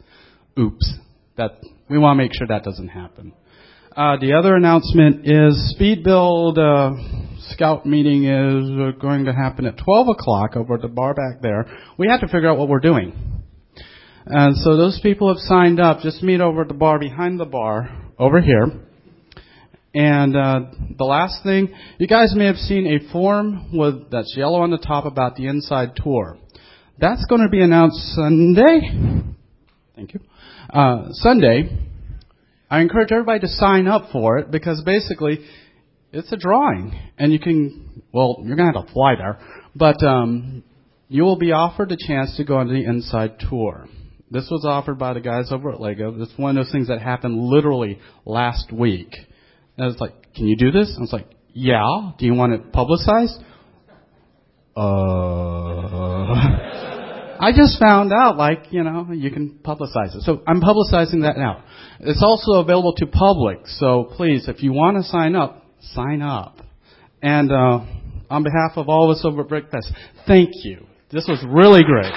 [0.58, 0.94] Oops.
[1.36, 1.58] That
[1.88, 3.32] we want to make sure that doesn't happen.
[3.96, 6.92] Uh, the other announcement is Speed Build uh,
[7.50, 11.42] Scout meeting is uh, going to happen at 12 o'clock over at the bar back
[11.42, 11.66] there.
[11.98, 13.12] We have to figure out what we're doing.
[14.24, 16.00] And so those people have signed up.
[16.00, 18.66] Just meet over at the bar behind the bar over here.
[19.94, 20.60] And uh,
[20.96, 24.78] the last thing, you guys may have seen a form with that's yellow on the
[24.78, 26.38] top about the inside tour.
[26.98, 29.34] That's going to be announced Sunday.
[29.94, 30.20] Thank you.
[30.72, 31.78] Uh, Sunday.
[32.70, 35.40] I encourage everybody to sign up for it because basically
[36.12, 38.02] it's a drawing, and you can.
[38.12, 39.38] Well, you're gonna have to fly there,
[39.74, 40.62] but um,
[41.08, 43.88] you will be offered a chance to go on the inside tour.
[44.30, 46.14] This was offered by the guys over at Lego.
[46.22, 49.14] It's one of those things that happened literally last week.
[49.76, 52.34] And I was like, "Can you do this?" And I was like, "Yeah." Do you
[52.34, 53.38] want it publicized?
[54.76, 56.78] Uh.
[57.42, 60.22] I just found out, like, you know, you can publicize it.
[60.22, 61.64] So I'm publicizing that now.
[61.98, 63.66] It's also available to public.
[63.66, 66.58] So please, if you want to sign up, sign up.
[67.20, 67.80] And uh,
[68.30, 69.72] on behalf of all of us over at
[70.24, 70.86] thank you.
[71.10, 72.12] This was really great.